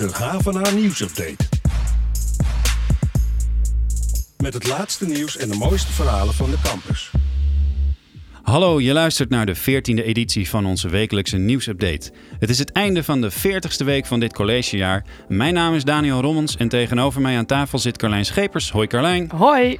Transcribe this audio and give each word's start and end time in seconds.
De 0.00 0.10
Havana 0.12 0.70
nieuwsupdate. 0.70 1.44
Met 4.36 4.54
het 4.54 4.66
laatste 4.66 5.06
nieuws 5.06 5.36
en 5.36 5.48
de 5.48 5.56
mooiste 5.56 5.92
verhalen 5.92 6.34
van 6.34 6.50
de 6.50 6.56
campus. 6.62 7.10
Hallo, 8.42 8.80
je 8.80 8.92
luistert 8.92 9.30
naar 9.30 9.46
de 9.46 9.56
14e 9.56 10.04
editie 10.04 10.48
van 10.48 10.66
onze 10.66 10.88
wekelijkse 10.88 11.36
nieuwsupdate. 11.36 12.12
Het 12.38 12.50
is 12.50 12.58
het 12.58 12.72
einde 12.72 13.04
van 13.04 13.20
de 13.20 13.32
40ste 13.32 13.84
week 13.84 14.06
van 14.06 14.20
dit 14.20 14.32
collegejaar. 14.32 15.04
Mijn 15.28 15.54
naam 15.54 15.74
is 15.74 15.84
Daniel 15.84 16.20
Rommens 16.20 16.56
en 16.56 16.68
tegenover 16.68 17.20
mij 17.20 17.36
aan 17.36 17.46
tafel 17.46 17.78
zit 17.78 17.96
Carlijn 17.96 18.24
Schepers. 18.24 18.70
Hoi 18.70 18.86
Carlijn. 18.86 19.30
Hoi. 19.30 19.78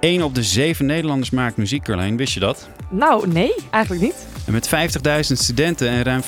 1 0.00 0.22
op 0.22 0.34
de 0.34 0.42
7 0.42 0.86
Nederlanders 0.86 1.30
maakt 1.30 1.56
muziek, 1.56 1.82
Carlijn. 1.82 2.16
Wist 2.16 2.34
je 2.34 2.40
dat? 2.40 2.68
Nou, 2.92 3.28
nee, 3.28 3.54
eigenlijk 3.70 4.04
niet. 4.04 4.26
Met 4.46 4.68
50.000 4.68 5.20
studenten 5.20 5.88
en 5.88 6.02
ruim 6.02 6.22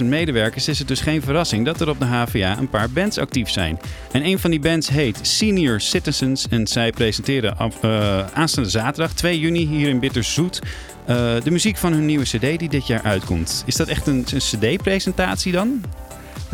5.000 0.00 0.04
medewerkers 0.04 0.68
is 0.68 0.78
het 0.78 0.88
dus 0.88 1.00
geen 1.00 1.22
verrassing 1.22 1.64
dat 1.64 1.80
er 1.80 1.88
op 1.88 1.98
de 1.98 2.04
HVA 2.04 2.58
een 2.58 2.68
paar 2.68 2.90
bands 2.90 3.18
actief 3.18 3.50
zijn. 3.50 3.80
En 4.12 4.26
een 4.26 4.38
van 4.38 4.50
die 4.50 4.60
bands 4.60 4.88
heet 4.88 5.18
Senior 5.22 5.80
Citizens 5.80 6.48
en 6.48 6.66
zij 6.66 6.90
presenteren 6.90 7.58
af, 7.58 7.82
uh, 7.84 8.26
aanstaande 8.32 8.70
zaterdag 8.70 9.12
2 9.12 9.38
juni 9.38 9.66
hier 9.66 9.88
in 9.88 9.98
Bitterzoet 9.98 10.60
uh, 11.08 11.34
de 11.42 11.50
muziek 11.50 11.76
van 11.76 11.92
hun 11.92 12.06
nieuwe 12.06 12.24
cd 12.24 12.58
die 12.58 12.68
dit 12.68 12.86
jaar 12.86 13.02
uitkomt. 13.02 13.62
Is 13.66 13.76
dat 13.76 13.88
echt 13.88 14.06
een 14.06 14.24
cd-presentatie 14.24 15.52
dan? 15.52 15.82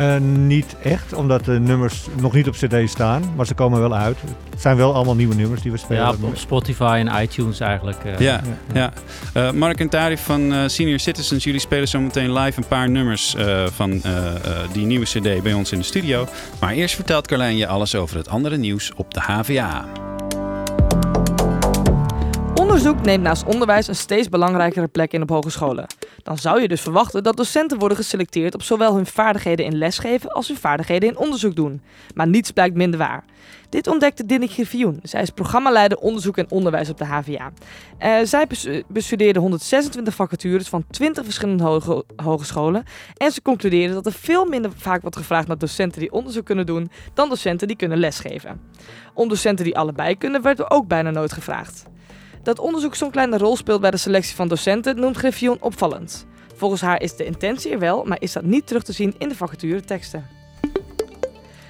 Uh, 0.01 0.17
niet 0.17 0.75
echt, 0.83 1.13
omdat 1.13 1.45
de 1.45 1.59
nummers 1.59 2.07
nog 2.21 2.33
niet 2.33 2.47
op 2.47 2.53
CD 2.53 2.89
staan, 2.89 3.33
maar 3.35 3.45
ze 3.45 3.53
komen 3.53 3.79
wel 3.79 3.95
uit. 3.95 4.17
Het 4.49 4.61
zijn 4.61 4.77
wel 4.77 4.93
allemaal 4.93 5.15
nieuwe 5.15 5.35
nummers 5.35 5.61
die 5.61 5.71
we 5.71 5.77
spelen. 5.77 6.03
Ja, 6.03 6.13
op 6.21 6.37
Spotify 6.37 7.03
en 7.05 7.21
iTunes 7.23 7.59
eigenlijk. 7.59 8.05
Uh. 8.05 8.19
Ja, 8.19 8.41
ja. 8.73 8.93
ja. 9.33 9.49
Uh, 9.49 9.51
Mark 9.51 9.79
en 9.79 9.89
Tari 9.89 10.17
van 10.17 10.69
Senior 10.69 10.99
Citizens, 10.99 11.43
jullie 11.43 11.59
spelen 11.59 11.87
zo 11.87 11.99
meteen 11.99 12.33
live 12.33 12.59
een 12.59 12.67
paar 12.67 12.89
nummers 12.89 13.35
van 13.73 14.01
die 14.71 14.85
nieuwe 14.85 15.05
CD 15.05 15.43
bij 15.43 15.53
ons 15.53 15.71
in 15.71 15.79
de 15.79 15.85
studio. 15.85 16.27
Maar 16.59 16.71
eerst 16.71 16.95
vertelt 16.95 17.27
Carlijn 17.27 17.57
je 17.57 17.67
alles 17.67 17.95
over 17.95 18.17
het 18.17 18.29
andere 18.29 18.57
nieuws 18.57 18.91
op 18.95 19.13
de 19.13 19.19
HVA. 19.19 19.85
Onderzoek 22.71 23.05
neemt 23.05 23.23
naast 23.23 23.45
onderwijs 23.45 23.87
een 23.87 23.95
steeds 23.95 24.29
belangrijkere 24.29 24.87
plek 24.87 25.13
in 25.13 25.21
op 25.21 25.29
hogescholen. 25.29 25.85
Dan 26.23 26.37
zou 26.37 26.61
je 26.61 26.67
dus 26.67 26.81
verwachten 26.81 27.23
dat 27.23 27.37
docenten 27.37 27.79
worden 27.79 27.97
geselecteerd 27.97 28.53
op 28.53 28.61
zowel 28.61 28.95
hun 28.95 29.05
vaardigheden 29.05 29.65
in 29.65 29.77
lesgeven 29.77 30.31
als 30.31 30.47
hun 30.47 30.57
vaardigheden 30.57 31.09
in 31.09 31.17
onderzoek 31.17 31.55
doen. 31.55 31.81
Maar 32.15 32.27
niets 32.27 32.51
blijkt 32.51 32.75
minder 32.75 32.99
waar. 32.99 33.23
Dit 33.69 33.87
ontdekte 33.87 34.25
Dinnik 34.25 34.51
Griffioen. 34.51 34.99
Zij 35.03 35.21
is 35.21 35.29
programmaleider 35.29 35.97
onderzoek 35.97 36.37
en 36.37 36.51
onderwijs 36.51 36.89
op 36.89 36.97
de 36.97 37.05
HVA. 37.05 37.51
Uh, 37.99 38.15
zij 38.23 38.47
bestudeerde 38.87 39.39
126 39.39 40.15
vacatures 40.15 40.67
van 40.67 40.83
20 40.89 41.23
verschillende 41.23 41.63
hoge 41.63 42.03
hogescholen. 42.15 42.83
En 43.17 43.31
ze 43.31 43.41
concludeerde 43.41 43.93
dat 43.93 44.05
er 44.05 44.13
veel 44.13 44.45
minder 44.45 44.71
vaak 44.75 45.01
wordt 45.01 45.17
gevraagd 45.17 45.47
naar 45.47 45.57
docenten 45.57 45.99
die 45.99 46.11
onderzoek 46.11 46.45
kunnen 46.45 46.65
doen 46.65 46.91
dan 47.13 47.29
docenten 47.29 47.67
die 47.67 47.77
kunnen 47.77 47.97
lesgeven. 47.97 48.61
Om 49.13 49.29
docenten 49.29 49.65
die 49.65 49.77
allebei 49.77 50.17
kunnen, 50.17 50.41
werd 50.41 50.59
er 50.59 50.69
ook 50.69 50.87
bijna 50.87 51.09
nooit 51.09 51.33
gevraagd. 51.33 51.89
Dat 52.43 52.59
onderzoek 52.59 52.95
zo'n 52.95 53.11
kleine 53.11 53.37
rol 53.37 53.55
speelt 53.55 53.81
bij 53.81 53.91
de 53.91 53.97
selectie 53.97 54.35
van 54.35 54.47
docenten 54.47 54.99
noemt 54.99 55.17
Griffioen 55.17 55.57
opvallend. 55.59 56.25
Volgens 56.55 56.81
haar 56.81 57.01
is 57.01 57.15
de 57.15 57.25
intentie 57.25 57.71
er 57.71 57.79
wel, 57.79 58.03
maar 58.03 58.21
is 58.21 58.31
dat 58.31 58.43
niet 58.43 58.67
terug 58.67 58.83
te 58.83 58.91
zien 58.91 59.15
in 59.17 59.29
de 59.29 59.35
vacatureteksten. 59.35 60.25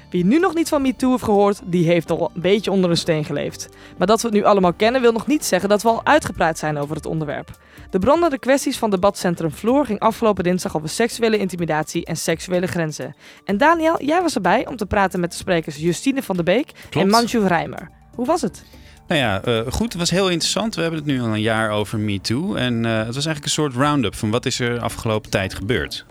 Wie 0.09 0.25
nu 0.25 0.39
nog 0.39 0.53
niet 0.53 0.69
van 0.69 0.81
MeToo 0.81 1.09
heeft 1.09 1.23
gehoord, 1.23 1.61
die 1.65 1.85
heeft 1.85 2.11
al 2.11 2.31
een 2.33 2.41
beetje 2.41 2.71
onder 2.71 2.89
een 2.89 2.97
steen 2.97 3.25
geleefd. 3.25 3.69
Maar 3.97 4.07
dat 4.07 4.21
we 4.21 4.27
het 4.27 4.37
nu 4.37 4.43
allemaal 4.43 4.73
kennen 4.73 5.01
wil 5.01 5.11
nog 5.11 5.27
niet 5.27 5.45
zeggen 5.45 5.69
dat 5.69 5.81
we 5.81 5.89
al 5.89 6.05
uitgepraat 6.05 6.57
zijn 6.57 6.77
over 6.77 6.95
het 6.95 7.05
onderwerp. 7.05 7.49
De 7.89 7.99
brandende 7.99 8.39
kwesties 8.39 8.77
van 8.77 8.89
debatcentrum 8.89 9.51
Floor 9.51 9.85
ging 9.85 9.99
afgelopen 9.99 10.43
dinsdag 10.43 10.75
over 10.75 10.89
seksuele 10.89 11.37
intimidatie 11.37 12.05
en 12.05 12.17
seksuele 12.17 12.67
grenzen. 12.67 13.15
En 13.45 13.57
Daniel, 13.57 14.03
jij 14.03 14.21
was 14.21 14.35
erbij 14.35 14.67
om 14.67 14.75
te 14.75 14.85
praten 14.85 15.19
met 15.19 15.31
de 15.31 15.37
sprekers 15.37 15.77
Justine 15.77 16.23
van 16.23 16.35
der 16.35 16.45
Beek 16.45 16.71
Klopt. 16.89 16.95
en 16.95 17.07
Manju 17.07 17.47
Rijmer. 17.47 17.89
Hoe 18.15 18.25
was 18.25 18.41
het? 18.41 18.63
Nou 19.11 19.23
ja, 19.23 19.41
uh, 19.45 19.71
goed. 19.71 19.91
Het 19.91 19.97
was 19.97 20.09
heel 20.09 20.29
interessant. 20.29 20.75
We 20.75 20.81
hebben 20.81 20.99
het 20.99 21.07
nu 21.07 21.21
al 21.21 21.27
een 21.27 21.41
jaar 21.41 21.69
over 21.69 21.99
MeToo. 21.99 22.55
En 22.55 22.73
uh, 22.83 22.97
het 22.97 23.15
was 23.15 23.25
eigenlijk 23.25 23.45
een 23.45 23.51
soort 23.51 23.73
round-up 23.73 24.15
van 24.15 24.29
wat 24.29 24.45
is 24.45 24.59
er 24.59 24.79
afgelopen 24.79 25.29
tijd 25.29 25.53
gebeurd. 25.53 26.05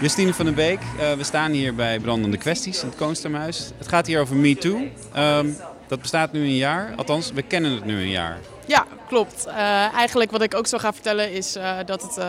Justine 0.00 0.34
van 0.34 0.44
den 0.44 0.54
Beek, 0.54 0.78
uh, 0.80 1.12
we 1.12 1.24
staan 1.24 1.52
hier 1.52 1.74
bij 1.74 1.98
Brandende 1.98 2.36
Kwesties 2.36 2.82
in 2.82 2.88
het 2.88 2.96
Koonstermuis. 2.96 3.70
Het 3.78 3.88
gaat 3.88 4.06
hier 4.06 4.20
over 4.20 4.36
MeToo. 4.36 4.76
Um, 5.16 5.56
dat 5.88 6.00
bestaat 6.00 6.32
nu 6.32 6.40
een 6.40 6.56
jaar. 6.56 6.92
Althans, 6.96 7.32
we 7.32 7.42
kennen 7.42 7.72
het 7.72 7.84
nu 7.84 8.00
een 8.00 8.10
jaar. 8.10 8.38
Ja, 8.68 8.86
klopt. 9.06 9.44
Uh, 9.46 9.54
eigenlijk 9.94 10.30
wat 10.30 10.42
ik 10.42 10.54
ook 10.54 10.66
zo 10.66 10.78
ga 10.78 10.92
vertellen 10.92 11.32
is 11.32 11.56
uh, 11.56 11.76
dat 11.86 12.02
het 12.02 12.16
uh, 12.18 12.26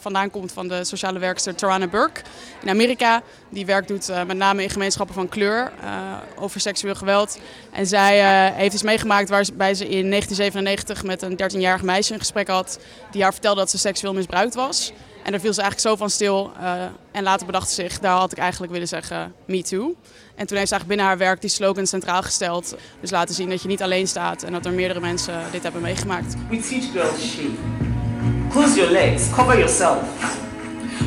vandaan 0.00 0.30
komt 0.30 0.52
van 0.52 0.68
de 0.68 0.84
sociale 0.84 1.18
werkster 1.18 1.54
Tarana 1.54 1.86
Burke 1.86 2.20
in 2.62 2.68
Amerika. 2.68 3.22
Die 3.48 3.66
werk 3.66 3.88
doet 3.88 4.10
met 4.26 4.36
name 4.36 4.62
in 4.62 4.70
gemeenschappen 4.70 5.14
van 5.14 5.28
kleur 5.28 5.72
over 6.36 6.60
seksueel 6.60 6.94
geweld. 6.94 7.38
En 7.72 7.86
zij 7.86 8.50
heeft 8.52 8.74
iets 8.74 8.82
meegemaakt 8.82 9.28
waarbij 9.28 9.74
ze 9.74 9.88
in 9.88 10.10
1997 10.10 11.02
met 11.04 11.22
een 11.22 11.60
13-jarig 11.60 11.82
meisje 11.82 12.12
een 12.12 12.18
gesprek 12.18 12.48
had 12.48 12.78
die 13.10 13.22
haar 13.22 13.32
vertelde 13.32 13.60
dat 13.60 13.70
ze 13.70 13.78
seksueel 13.78 14.14
misbruikt 14.14 14.54
was. 14.54 14.92
En 15.22 15.30
daar 15.30 15.40
viel 15.40 15.52
ze 15.52 15.60
eigenlijk 15.60 15.90
zo 15.90 15.96
van 15.96 16.10
stil. 16.10 16.52
Uh, 16.60 16.82
en 17.10 17.22
later 17.22 17.46
bedacht 17.46 17.68
ze 17.68 17.74
zich, 17.74 17.98
daar 17.98 18.16
had 18.16 18.32
ik 18.32 18.38
eigenlijk 18.38 18.72
willen 18.72 18.88
zeggen, 18.88 19.34
me 19.44 19.62
too. 19.62 19.94
En 20.34 20.46
toen 20.46 20.56
heeft 20.56 20.68
ze 20.68 20.74
eigenlijk 20.74 20.86
binnen 20.86 21.06
haar 21.06 21.18
werk 21.18 21.40
die 21.40 21.50
slogan 21.50 21.86
centraal 21.86 22.22
gesteld. 22.22 22.76
Dus 23.00 23.10
laten 23.10 23.34
zien 23.34 23.48
dat 23.48 23.62
je 23.62 23.68
niet 23.68 23.82
alleen 23.82 24.08
staat 24.08 24.42
en 24.42 24.52
dat 24.52 24.66
er 24.66 24.72
meerdere 24.72 25.00
mensen 25.00 25.34
dit 25.50 25.62
hebben 25.62 25.82
meegemaakt. 25.82 26.34
We 26.48 26.56
teach 26.56 26.92
girls 26.92 27.32
shape. 27.32 27.50
Close 28.50 28.74
your 28.74 28.90
legs, 28.90 29.30
cover 29.30 29.58
yourself. 29.58 29.98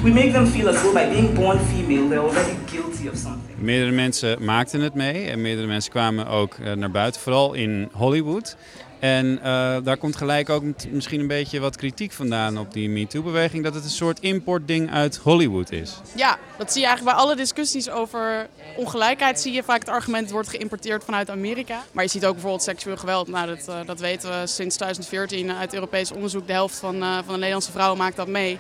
We 0.04 0.10
make 0.10 0.32
them 0.32 0.48
feel 0.48 0.68
as 0.68 0.82
though 0.82 0.94
by 0.94 1.10
being 1.10 1.34
born 1.34 1.60
female, 1.60 2.08
they're 2.08 2.20
already 2.20 2.56
guilty 2.66 3.08
of 3.08 3.18
something. 3.18 3.56
Meerdere 3.58 3.92
mensen 3.92 4.44
maakten 4.44 4.82
het 4.82 4.94
mee 4.94 5.30
en 5.30 5.42
meerdere 5.42 5.68
mensen 5.68 5.92
kwamen 5.92 6.28
ook 6.28 6.58
naar 6.76 6.92
buiten, 6.92 7.22
vooral 7.22 7.54
in 7.54 7.90
Hollywood. 7.92 8.56
En 9.00 9.26
uh, 9.26 9.42
daar 9.84 9.98
komt 9.98 10.16
gelijk 10.16 10.50
ook 10.50 10.64
misschien 10.90 11.20
een 11.20 11.28
beetje 11.28 11.60
wat 11.60 11.76
kritiek 11.76 12.12
vandaan 12.12 12.58
op 12.58 12.74
die 12.74 12.90
MeToo-beweging. 12.90 13.64
Dat 13.64 13.74
het 13.74 13.84
een 13.84 13.90
soort 13.90 14.20
importding 14.20 14.92
uit 14.92 15.18
Hollywood 15.18 15.72
is. 15.72 16.00
Ja, 16.16 16.38
dat 16.58 16.72
zie 16.72 16.82
je 16.82 16.88
eigenlijk 16.88 17.18
bij 17.18 17.26
alle 17.26 17.36
discussies 17.36 17.90
over 17.90 18.48
ongelijkheid. 18.76 19.40
Zie 19.40 19.54
je 19.54 19.64
vaak 19.64 19.80
het 19.80 19.90
argument 19.90 20.32
wordt 20.32 20.50
geïmporteerd 20.50 21.04
vanuit 21.04 21.30
Amerika. 21.30 21.84
Maar 21.92 22.04
je 22.04 22.10
ziet 22.10 22.26
ook 22.26 22.34
bijvoorbeeld 22.34 22.64
seksueel 22.64 22.98
geweld. 22.98 23.28
Nou, 23.28 23.48
dat, 23.48 23.66
uh, 23.70 23.76
dat 23.86 24.00
weten 24.00 24.30
we 24.30 24.48
sinds 24.48 24.76
2014 24.76 25.52
uit 25.52 25.74
Europees 25.74 26.12
onderzoek. 26.12 26.48
De 26.48 26.54
helft 26.54 26.76
van, 26.76 26.96
uh, 26.96 27.16
van 27.16 27.28
de 27.28 27.34
Nederlandse 27.34 27.72
vrouwen 27.72 27.98
maakt 27.98 28.16
dat 28.16 28.28
mee. 28.28 28.58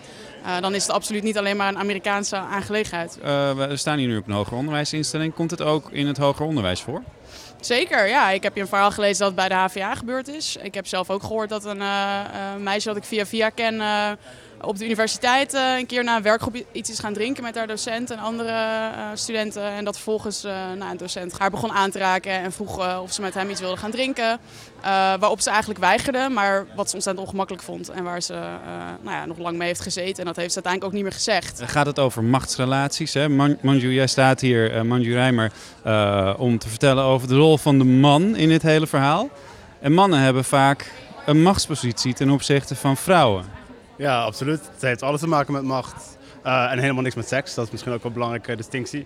Dan 0.61 0.75
is 0.75 0.83
het 0.83 0.91
absoluut 0.91 1.23
niet 1.23 1.37
alleen 1.37 1.57
maar 1.57 1.67
een 1.67 1.77
Amerikaanse 1.77 2.35
aangelegenheid. 2.35 3.17
we 3.21 3.71
staan 3.73 3.97
hier 3.97 4.07
nu 4.07 4.17
op 4.17 4.27
een 4.27 4.33
hoger 4.33 4.57
onderwijsinstelling. 4.57 5.33
Komt 5.33 5.51
het 5.51 5.61
ook 5.61 5.91
in 5.91 6.07
het 6.07 6.17
hoger 6.17 6.45
onderwijs 6.45 6.81
voor? 6.81 7.01
Zeker, 7.59 8.07
ja. 8.07 8.29
Ik 8.29 8.43
heb 8.43 8.53
hier 8.53 8.61
een 8.61 8.69
verhaal 8.69 8.91
gelezen 8.91 9.17
dat 9.19 9.27
het 9.27 9.35
bij 9.35 9.49
de 9.49 9.55
HVA 9.55 9.95
gebeurd 9.95 10.27
is. 10.27 10.55
Ik 10.61 10.73
heb 10.73 10.87
zelf 10.87 11.09
ook 11.09 11.23
gehoord 11.23 11.49
dat 11.49 11.65
een 11.65 11.81
uh, 11.81 12.19
uh, 12.33 12.55
meisje 12.59 12.87
dat 12.87 12.97
ik 12.97 13.03
via 13.03 13.25
via 13.25 13.49
ken 13.49 13.73
uh, 13.73 14.11
op 14.65 14.77
de 14.77 14.85
universiteit 14.85 15.53
een 15.53 15.85
keer 15.85 16.03
na 16.03 16.15
een 16.15 16.21
werkgroep 16.21 16.55
iets 16.71 16.89
is 16.89 16.99
gaan 16.99 17.13
drinken 17.13 17.43
met 17.43 17.55
haar 17.55 17.67
docent 17.67 18.11
en 18.11 18.19
andere 18.19 18.53
studenten. 19.13 19.63
En 19.63 19.85
dat 19.85 19.95
vervolgens 19.95 20.43
nou, 20.77 20.91
een 20.91 20.97
docent 20.97 21.39
haar 21.39 21.49
begon 21.49 21.71
aan 21.71 21.91
te 21.91 21.99
raken 21.99 22.31
en 22.31 22.51
vroeg 22.51 23.01
of 23.01 23.13
ze 23.13 23.21
met 23.21 23.33
hem 23.33 23.49
iets 23.49 23.59
wilde 23.59 23.77
gaan 23.77 23.91
drinken. 23.91 24.39
waarop 25.19 25.41
ze 25.41 25.49
eigenlijk 25.49 25.79
weigerde, 25.79 26.29
maar 26.29 26.65
wat 26.75 26.89
ze 26.89 26.95
ontzettend 26.95 27.25
ongemakkelijk 27.25 27.63
vond. 27.63 27.89
En 27.89 28.03
waar 28.03 28.21
ze 28.21 28.33
nou 29.01 29.15
ja, 29.15 29.25
nog 29.25 29.37
lang 29.37 29.57
mee 29.57 29.67
heeft 29.67 29.81
gezeten. 29.81 30.19
En 30.19 30.25
dat 30.25 30.35
heeft 30.35 30.53
ze 30.53 30.63
uiteindelijk 30.63 30.85
ook 30.85 30.91
niet 30.91 31.03
meer 31.03 31.11
gezegd. 31.11 31.61
Gaat 31.65 31.85
het 31.85 31.99
over 31.99 32.23
machtsrelaties? 32.23 33.13
Hè? 33.13 33.29
Man 33.29 33.57
Manju, 33.61 33.93
jij 33.93 34.07
staat 34.07 34.41
hier, 34.41 34.85
Manju 34.85 35.13
Rijmer, 35.13 35.51
om 36.37 36.57
te 36.57 36.69
vertellen 36.69 37.03
over 37.03 37.27
de 37.27 37.35
rol 37.35 37.57
van 37.57 37.77
de 37.77 37.83
man 37.83 38.35
in 38.35 38.49
dit 38.49 38.61
hele 38.61 38.87
verhaal. 38.87 39.29
En 39.79 39.93
mannen 39.93 40.19
hebben 40.19 40.43
vaak 40.43 40.91
een 41.25 41.41
machtspositie 41.41 42.13
ten 42.13 42.29
opzichte 42.29 42.75
van 42.75 42.97
vrouwen. 42.97 43.45
Ja, 43.97 44.23
absoluut. 44.23 44.61
Het 44.73 44.81
heeft 44.81 45.01
alles 45.01 45.19
te 45.19 45.27
maken 45.27 45.53
met 45.53 45.63
macht. 45.63 46.17
Uh, 46.45 46.71
en 46.71 46.79
helemaal 46.79 47.03
niks 47.03 47.15
met 47.15 47.27
seks. 47.27 47.53
Dat 47.53 47.65
is 47.65 47.71
misschien 47.71 47.91
ook 47.91 47.97
wel 47.97 48.07
een 48.07 48.17
belangrijke 48.17 48.55
distinctie. 48.55 49.05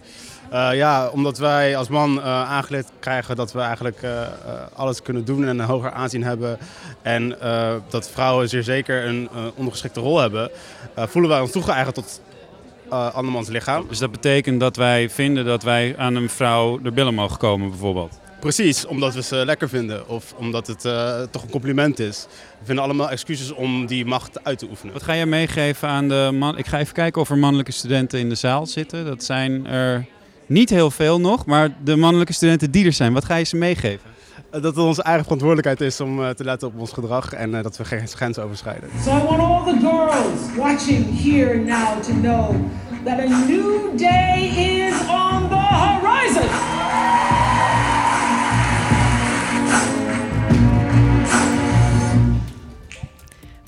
Uh, 0.53 0.69
ja, 0.74 1.07
omdat 1.07 1.38
wij 1.38 1.77
als 1.77 1.88
man 1.88 2.18
uh, 2.18 2.24
aangeleerd 2.25 2.88
krijgen 3.00 3.36
dat 3.36 3.51
we 3.51 3.59
eigenlijk 3.59 4.01
alles 4.74 5.01
kunnen 5.01 5.25
doen 5.25 5.47
en 5.47 5.59
een 5.59 5.65
hoger 5.65 5.91
aanzien 5.91 6.24
hebben. 6.24 6.57
En 7.01 7.36
dat 7.89 8.09
vrouwen 8.09 8.50
zeer 8.50 8.63
zeker 8.63 9.06
een 9.06 9.30
ondergeschikte 9.56 10.00
rol 10.00 10.19
hebben. 10.19 10.51
voelen 10.95 11.31
wij 11.31 11.39
ons 11.39 11.51
toegeven 11.51 11.75
eigenlijk 11.75 12.07
tot 12.07 12.21
andermans 13.13 13.47
lichaam. 13.47 13.85
Dus 13.88 14.00
dat 14.00 14.12
betekent 14.12 14.59
dat 14.59 14.75
wij 14.75 15.09
vinden 15.09 15.45
dat 15.45 15.63
wij 15.63 15.97
aan 15.97 16.15
een 16.15 16.30
vrouw 16.30 16.80
de 16.81 16.92
billen 16.92 17.13
mogen 17.13 17.38
komen 17.38 17.69
bijvoorbeeld? 17.69 18.19
Precies, 18.39 18.86
omdat 18.86 19.13
we 19.13 19.21
ze 19.21 19.36
lekker 19.45 19.69
vinden 19.69 20.09
of 20.09 20.33
omdat 20.38 20.68
het 20.68 20.86
uh, 20.86 21.21
toch 21.31 21.44
een 21.44 21.50
compliment 21.50 22.00
is. 22.00 22.27
We 22.59 22.65
vinden 22.65 22.83
allemaal 22.83 23.09
excuses 23.09 23.51
om 23.51 23.86
die 23.86 24.06
macht 24.06 24.44
uit 24.44 24.59
te 24.59 24.68
oefenen. 24.69 24.94
Wat 24.94 25.03
ga 25.03 25.13
je 25.13 25.25
meegeven 25.25 25.88
aan 25.88 26.07
de 26.07 26.30
man? 26.33 26.57
Ik 26.57 26.65
ga 26.65 26.80
even 26.80 26.94
kijken 26.94 27.21
of 27.21 27.30
er 27.30 27.38
mannelijke 27.38 27.71
studenten 27.71 28.19
in 28.19 28.30
de 28.30 28.36
zaal 28.36 28.65
zitten. 28.65 29.06
Dat 29.06 29.24
zijn 29.24 29.68
er 29.68 30.06
niet 30.45 30.69
heel 30.69 30.91
veel 30.91 31.19
nog, 31.19 31.45
maar 31.45 31.69
de 31.83 31.95
mannelijke 31.95 32.33
studenten 32.33 32.71
die 32.71 32.86
er 32.86 32.94
zijn, 32.94 33.13
wat 33.13 33.25
ga 33.25 33.36
je 33.36 33.44
ze 33.44 33.56
meegeven? 33.56 34.09
dat 34.51 34.63
het 34.63 34.77
onze 34.77 35.03
eigen 35.03 35.24
verantwoordelijkheid 35.24 35.81
is 35.81 36.01
om 36.01 36.24
eh, 36.24 36.30
te 36.30 36.44
letten 36.44 36.68
op 36.68 36.80
ons 36.80 36.92
gedrag 36.92 37.33
en 37.33 37.56
eh, 37.56 37.63
dat 37.63 37.77
we 37.77 37.85
geen 37.85 38.07
grenzen 38.07 38.44
overschrijden. 38.44 38.89
So 39.03 39.09
I 39.12 39.21
want 39.21 39.42
all 39.42 39.74
the 39.74 39.80
girls 39.80 40.56
watching 40.57 41.21
here 41.24 41.56
now 41.57 42.01
to 42.01 42.13
know 42.13 42.56
that 43.06 43.19
a 43.19 43.45
new 43.47 43.97
day 43.97 44.39
is 44.56 45.00
on 45.07 45.50
the 45.50 45.58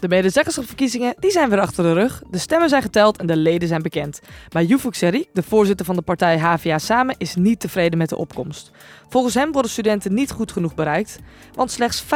De 0.01 0.07
medezeggenschapsverkiezingen 0.07 1.15
die 1.19 1.31
zijn 1.31 1.49
weer 1.49 1.59
achter 1.59 1.83
de 1.83 1.93
rug. 1.93 2.21
De 2.29 2.37
stemmen 2.37 2.69
zijn 2.69 2.81
geteld 2.81 3.17
en 3.17 3.27
de 3.27 3.35
leden 3.35 3.67
zijn 3.67 3.81
bekend. 3.81 4.21
Maar 4.53 4.63
Yufuk 4.63 4.93
Serik, 4.93 5.29
de 5.33 5.43
voorzitter 5.43 5.85
van 5.85 5.95
de 5.95 6.01
partij 6.01 6.39
HVA 6.39 6.77
Samen, 6.77 7.15
is 7.17 7.35
niet 7.35 7.59
tevreden 7.59 7.97
met 7.97 8.09
de 8.09 8.17
opkomst. 8.17 8.71
Volgens 9.09 9.33
hem 9.33 9.51
worden 9.51 9.71
studenten 9.71 10.13
niet 10.13 10.31
goed 10.31 10.51
genoeg 10.51 10.75
bereikt, 10.75 11.19
want 11.53 11.71
slechts 11.71 12.03
5% 12.03 12.07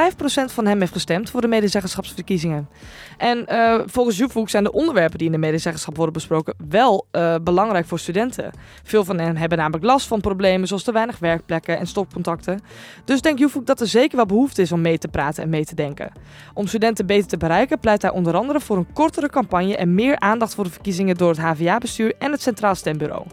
van 0.46 0.66
hem 0.66 0.80
heeft 0.80 0.92
gestemd 0.92 1.30
voor 1.30 1.42
de 1.42 1.48
medezeggenschapsverkiezingen. 1.48 2.70
En 3.18 3.48
eh, 3.48 3.80
volgens 3.86 4.18
Yufuk 4.18 4.50
zijn 4.50 4.64
de 4.64 4.72
onderwerpen 4.72 5.18
die 5.18 5.28
in 5.28 5.34
de 5.34 5.40
medezeggenschap 5.40 5.96
worden 5.96 6.14
besproken 6.14 6.56
wel 6.70 7.08
eh, 7.12 7.36
belangrijk 7.44 7.86
voor 7.86 8.00
studenten. 8.00 8.52
Veel 8.84 9.04
van 9.04 9.20
hen 9.20 9.38
hebben 9.38 9.58
namelijk 9.58 9.84
last 9.84 10.08
van 10.08 10.22
problemen 10.22 10.68
zoals 10.68 10.84
te 10.84 10.92
weinig 10.92 11.20
werkplekken 11.20 11.78
en 11.78 11.88
stopcontacten. 11.88 12.60
Dus 13.06 13.22
denkt 13.22 13.40
Yufuk 13.40 13.66
dat 13.66 13.82
er 13.82 13.88
zeker 13.88 14.16
wel 14.16 14.26
behoefte 14.26 14.62
is 14.62 14.72
om 14.72 14.82
mee 14.82 14.98
te 14.98 15.08
praten 15.08 15.44
en 15.44 15.50
mee 15.50 15.66
te 15.66 15.76
denken. 15.76 16.12
Om 16.54 16.68
studenten 16.68 17.06
beter 17.06 17.28
te 17.28 17.38
bereiken 17.38 17.75
pleit 17.78 18.02
hij 18.02 18.12
onder 18.12 18.36
andere 18.36 18.60
voor 18.60 18.78
een 18.78 18.94
kortere 18.94 19.30
campagne 19.30 19.76
en 19.76 19.94
meer 19.94 20.20
aandacht 20.20 20.56
voor 20.56 20.64
de 20.64 20.70
verkiezingen 20.70 21.16
door 21.16 21.30
het 21.30 21.40
HVA-bestuur 21.40 22.14
en 22.20 22.32
het 22.32 22.42
Centraal 22.42 22.76
Stembureau. 22.76 23.26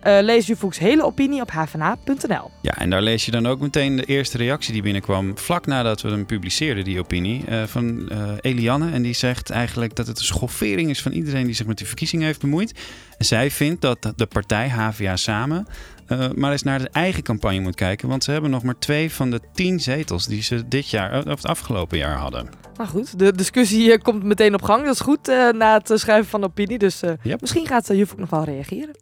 Eh, 0.00 0.18
lees 0.20 0.46
Jufoeks 0.46 0.78
hele 0.78 1.04
opinie 1.04 1.40
op 1.40 1.50
hvna.nl. 1.50 2.50
Ja, 2.62 2.78
en 2.78 2.90
daar 2.90 3.02
lees 3.02 3.24
je 3.24 3.30
dan 3.30 3.46
ook 3.46 3.60
meteen 3.60 3.96
de 3.96 4.04
eerste 4.04 4.36
reactie 4.36 4.72
die 4.72 4.82
binnenkwam. 4.82 5.38
Vlak 5.38 5.66
nadat 5.66 6.00
we 6.00 6.08
hem 6.08 6.26
publiceerden, 6.26 6.84
die 6.84 6.98
opinie. 6.98 7.44
eh, 7.46 7.62
van 7.62 8.08
eh, 8.08 8.32
Eliane. 8.40 8.90
En 8.92 9.02
die 9.02 9.14
zegt 9.14 9.50
eigenlijk 9.50 9.94
dat 9.94 10.06
het 10.06 10.18
een 10.18 10.24
schoffering 10.24 10.90
is 10.90 11.02
van 11.02 11.12
iedereen 11.12 11.44
die 11.44 11.54
zich 11.54 11.66
met 11.66 11.78
die 11.78 11.86
verkiezingen 11.86 12.26
heeft 12.26 12.40
bemoeid. 12.40 12.74
En 13.18 13.24
zij 13.24 13.50
vindt 13.50 13.80
dat 13.80 14.12
de 14.16 14.26
partij 14.26 14.68
HVA 14.68 15.16
Samen. 15.16 15.66
Eh, 16.10 16.28
maar 16.34 16.52
eens 16.52 16.62
naar 16.62 16.78
de 16.78 16.88
eigen 16.92 17.22
campagne 17.22 17.60
moet 17.60 17.74
kijken. 17.74 18.08
Want 18.08 18.24
ze 18.24 18.30
hebben 18.30 18.50
nog 18.50 18.62
maar 18.62 18.78
twee 18.78 19.12
van 19.12 19.30
de 19.30 19.40
tien 19.52 19.80
zetels 19.80 20.26
die 20.26 20.42
ze 20.42 20.68
dit 20.68 20.90
jaar, 20.90 21.18
of 21.18 21.24
het 21.24 21.46
afgelopen 21.46 21.98
jaar 21.98 22.16
hadden. 22.16 22.48
Nou 22.76 22.88
goed, 22.88 23.18
de 23.18 23.32
discussie 23.32 23.92
eh, 23.92 24.02
komt 24.02 24.22
meteen 24.24 24.54
op 24.54 24.62
gang. 24.62 24.84
Dat 24.84 24.94
is 24.94 25.00
goed 25.00 25.28
eh, 25.28 25.48
na 25.50 25.74
het 25.74 25.90
eh, 25.90 25.96
schrijven 25.96 26.30
van 26.30 26.40
de 26.40 26.46
opinie. 26.46 26.78
Dus 26.78 27.02
eh, 27.02 27.12
Yep. 27.22 27.40
misschien 27.40 27.66
gaat 27.66 27.90
uh, 27.90 27.96
Jufoek 27.96 28.18
nog 28.18 28.30
wel 28.30 28.44
reageren. 28.44 28.96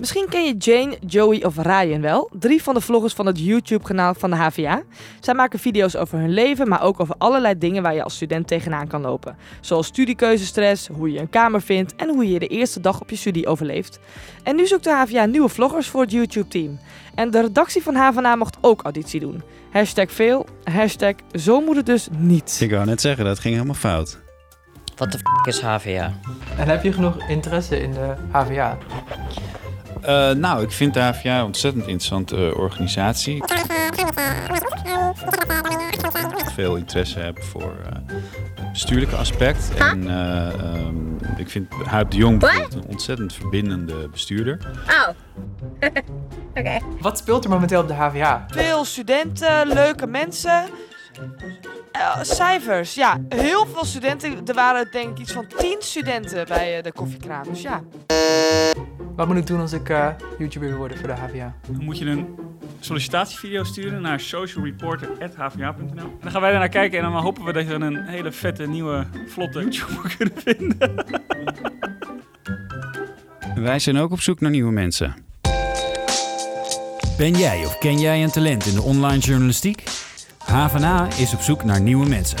Misschien 0.00 0.28
ken 0.28 0.44
je 0.44 0.56
Jane, 0.56 0.98
Joey 1.06 1.44
of 1.44 1.56
Ryan 1.56 2.00
wel. 2.00 2.30
Drie 2.32 2.62
van 2.62 2.74
de 2.74 2.80
vloggers 2.80 3.14
van 3.14 3.26
het 3.26 3.40
YouTube-kanaal 3.40 4.14
van 4.14 4.30
de 4.30 4.36
HVA. 4.36 4.82
Zij 5.20 5.34
maken 5.34 5.58
video's 5.58 5.96
over 5.96 6.18
hun 6.18 6.32
leven, 6.32 6.68
maar 6.68 6.82
ook 6.82 7.00
over 7.00 7.14
allerlei 7.18 7.58
dingen 7.58 7.82
waar 7.82 7.94
je 7.94 8.02
als 8.02 8.14
student 8.14 8.46
tegenaan 8.46 8.86
kan 8.88 9.00
lopen. 9.00 9.36
Zoals 9.60 9.86
studiekeuzestress, 9.86 10.86
hoe 10.86 11.12
je 11.12 11.18
een 11.18 11.30
kamer 11.30 11.62
vindt 11.62 11.96
en 11.96 12.08
hoe 12.08 12.28
je 12.28 12.38
de 12.38 12.46
eerste 12.46 12.80
dag 12.80 13.00
op 13.00 13.10
je 13.10 13.16
studie 13.16 13.46
overleeft. 13.46 13.98
En 14.42 14.56
nu 14.56 14.66
zoekt 14.66 14.84
de 14.84 14.90
HVA 14.90 15.24
nieuwe 15.24 15.48
vloggers 15.48 15.88
voor 15.88 16.00
het 16.00 16.10
YouTube-team. 16.10 16.78
En 17.14 17.30
de 17.30 17.40
redactie 17.40 17.82
van 17.82 17.94
HVA 17.94 18.36
mocht 18.36 18.56
ook 18.60 18.82
auditie 18.82 19.20
doen. 19.20 19.42
Hashtag 19.70 20.12
veel, 20.12 20.46
hashtag 20.64 21.14
zo 21.34 21.60
moet 21.60 21.76
het 21.76 21.86
dus 21.86 22.08
niet. 22.16 22.58
Ik 22.60 22.70
wou 22.70 22.86
net 22.86 23.00
zeggen, 23.00 23.24
dat 23.24 23.38
ging 23.38 23.54
helemaal 23.54 23.74
fout. 23.74 24.18
Wat 24.96 25.12
de 25.12 25.18
f 25.18 25.46
is 25.46 25.60
HVA? 25.60 26.12
En 26.58 26.68
heb 26.68 26.82
je 26.82 26.92
genoeg 26.92 27.28
interesse 27.28 27.82
in 27.82 27.92
de 27.92 28.14
HVA? 28.30 28.78
Eh, 30.02 30.30
nou, 30.30 30.62
ik 30.62 30.72
vind 30.72 30.94
de 30.94 31.00
HVA 31.00 31.38
een 31.38 31.44
ontzettend 31.44 31.84
interessante 31.84 32.36
eh, 32.36 32.58
organisatie. 32.58 33.42
Veel 36.54 36.76
interesse 36.76 37.18
heb 37.18 37.42
voor 37.42 37.74
eh, 37.84 37.92
het 38.54 38.72
bestuurlijke 38.72 39.16
aspect. 39.16 39.70
En 39.78 40.08
eh, 40.08 40.48
ehm, 40.48 40.96
ik 41.36 41.50
vind 41.50 41.74
Huip 41.84 42.10
de 42.10 42.16
Jong 42.16 42.38
bijvoorbeeld 42.38 42.74
een 42.74 42.90
ontzettend 42.90 43.32
verbindende 43.32 44.08
bestuurder. 44.08 44.58
Oh. 44.88 45.08
Oké. 46.58 46.78
Wat 47.00 47.18
speelt 47.18 47.44
er 47.44 47.50
momenteel 47.50 47.80
op 47.80 47.88
de 47.88 47.94
HVA? 47.94 48.46
Veel 48.48 48.84
studenten, 48.84 49.66
leuke 49.66 50.06
mensen. 50.06 50.64
Eh, 51.92 52.18
cijfers, 52.22 52.94
ja. 52.94 53.20
Heel 53.28 53.66
veel 53.66 53.84
studenten. 53.84 54.46
Er 54.46 54.54
waren 54.54 54.88
denk 54.90 55.10
ik 55.10 55.18
iets 55.18 55.32
van 55.32 55.46
10 55.56 55.76
studenten 55.78 56.46
bij 56.46 56.82
de 56.82 56.92
koffiekraam. 56.92 57.44
Dus 57.50 57.62
ja. 57.62 57.82
Wat 59.20 59.28
moet 59.28 59.38
ik 59.38 59.46
doen 59.46 59.60
als 59.60 59.72
ik 59.72 59.88
eh, 59.88 60.08
YouTuber 60.38 60.68
wil 60.68 60.78
worden 60.78 60.98
voor 60.98 61.08
de 61.08 61.14
HVA? 61.14 61.54
Dan 61.66 61.84
moet 61.84 61.98
je 61.98 62.04
een 62.04 62.26
sollicitatievideo 62.78 63.64
sturen 63.64 64.02
naar 64.02 64.20
socialreporter.hva.nl. 64.20 66.16
Dan 66.20 66.30
gaan 66.30 66.40
wij 66.40 66.50
daarnaar 66.50 66.68
kijken 66.68 66.98
en 66.98 67.04
dan 67.04 67.22
hopen 67.22 67.44
we 67.44 67.52
dat 67.52 67.66
we 67.66 67.74
een 67.74 67.96
hele 67.96 68.32
vette, 68.32 68.66
nieuwe, 68.66 69.06
vlotte 69.26 69.58
YouTuber 69.58 70.14
kunnen 70.16 70.34
vinden. 70.36 71.04
Wij 73.54 73.78
zijn 73.78 73.98
ook 73.98 74.12
op 74.12 74.20
zoek 74.20 74.40
naar 74.40 74.50
nieuwe 74.50 74.72
mensen. 74.72 75.14
Ben 77.16 77.32
jij 77.32 77.64
of 77.64 77.78
ken 77.78 77.98
jij 77.98 78.22
een 78.22 78.30
talent 78.30 78.66
in 78.66 78.74
de 78.74 78.82
online 78.82 79.18
journalistiek? 79.18 79.84
HVA 80.38 81.08
is 81.18 81.34
op 81.34 81.40
zoek 81.40 81.64
naar 81.64 81.80
nieuwe 81.80 82.08
mensen. 82.08 82.38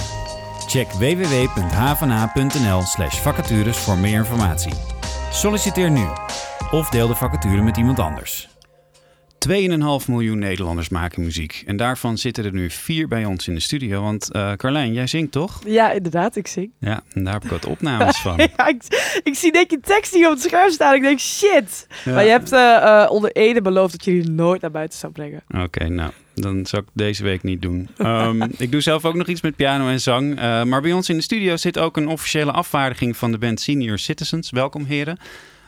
Check 0.66 0.90
www.hvna.nl 0.92 2.82
slash 2.82 3.18
vacatures 3.18 3.78
voor 3.78 3.98
meer 3.98 4.18
informatie. 4.18 4.72
Solliciteer 5.30 5.90
nu 5.90 6.06
of 6.70 6.88
deel 6.88 7.08
de 7.08 7.14
vacature 7.14 7.62
met 7.62 7.76
iemand 7.76 7.98
anders. 7.98 8.48
2,5 9.48 10.06
miljoen 10.06 10.38
Nederlanders 10.38 10.88
maken 10.88 11.22
muziek. 11.22 11.62
En 11.66 11.76
daarvan 11.76 12.18
zitten 12.18 12.44
er 12.44 12.52
nu 12.52 12.70
vier 12.70 13.08
bij 13.08 13.24
ons 13.24 13.48
in 13.48 13.54
de 13.54 13.60
studio. 13.60 14.02
Want 14.02 14.32
eh 14.32 14.52
Carlijn, 14.52 14.92
jij 14.92 15.06
zingt 15.06 15.32
toch? 15.32 15.60
Ja, 15.66 15.90
inderdaad, 15.92 16.36
ik 16.36 16.46
zing. 16.46 16.70
Ja, 16.78 17.02
en 17.12 17.24
daar 17.24 17.32
heb 17.32 17.44
ik 17.44 17.50
wat 17.50 17.66
opnames 17.74 18.18
van. 18.18 18.36
ja, 18.36 18.66
ik, 18.66 18.82
ik 19.22 19.34
zie 19.34 19.52
denk 19.52 19.70
je 19.70 19.80
tekst 19.80 20.14
hier 20.14 20.26
op 20.26 20.32
het 20.32 20.42
scherm 20.42 20.70
staan. 20.70 20.94
Ik 20.94 21.02
denk, 21.02 21.18
shit. 21.18 21.86
Ja. 22.04 22.12
Maar 22.14 22.24
je 22.24 22.30
hebt 22.30 22.52
eh, 22.52 22.76
eh, 22.76 23.10
onder 23.10 23.32
Ede 23.32 23.62
beloofd 23.62 23.92
dat 23.92 24.04
je 24.04 24.10
die 24.10 24.30
nooit 24.30 24.60
naar 24.60 24.70
buiten 24.70 24.98
zou 24.98 25.12
brengen. 25.12 25.42
Oké, 25.64 25.88
nou, 25.88 26.10
dan 26.34 26.66
zou 26.66 26.82
ik 26.82 26.88
deze 26.92 27.22
week 27.22 27.42
niet 27.42 27.62
doen. 27.62 27.88
Ehm, 27.96 28.42
ik 28.58 28.70
doe 28.70 28.80
zelf 28.80 29.04
ook 29.04 29.14
nog 29.14 29.26
iets 29.26 29.40
met 29.40 29.56
piano 29.56 29.88
en 29.88 30.00
zang. 30.00 30.34
Maar 30.64 30.80
bij 30.80 30.92
ons 30.92 31.08
in 31.08 31.16
de 31.16 31.22
studio 31.22 31.56
zit 31.56 31.78
ook 31.78 31.96
een 31.96 32.08
officiële 32.08 32.52
afvaardiging 32.52 33.16
van 33.16 33.32
de 33.32 33.38
band 33.38 33.60
Senior 33.60 33.98
Citizens. 33.98 34.50
Welkom 34.50 34.84
heren. 34.84 35.18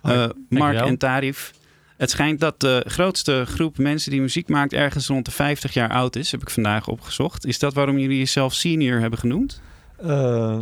Hoi, 0.03 0.17
Eh, 0.19 0.29
Mark 0.49 0.81
en 0.81 0.97
Tarif. 0.99 1.53
Het 1.97 2.11
schijnt 2.11 2.41
dat 2.41 2.61
de 2.61 2.85
grootste 2.87 3.45
groep 3.47 3.79
mensen 3.79 4.11
die 4.11 4.21
muziek 4.21 4.49
maakt 4.49 4.73
ergens 4.73 5.07
rond 5.07 5.25
de 5.25 5.31
50 5.31 5.75
jaar 5.75 5.91
oud 5.91 6.17
is, 6.17 6.31
heb 6.31 6.41
ik 6.41 6.51
vandaag 6.51 6.89
opgezocht. 6.89 7.47
Is 7.47 7.59
dat 7.59 7.75
waarom 7.75 7.99
jullie 7.99 8.19
jezelf 8.19 8.55
senior 8.55 9.01
hebben 9.01 9.19
genoemd? 9.19 9.61
Eh, 9.97 10.59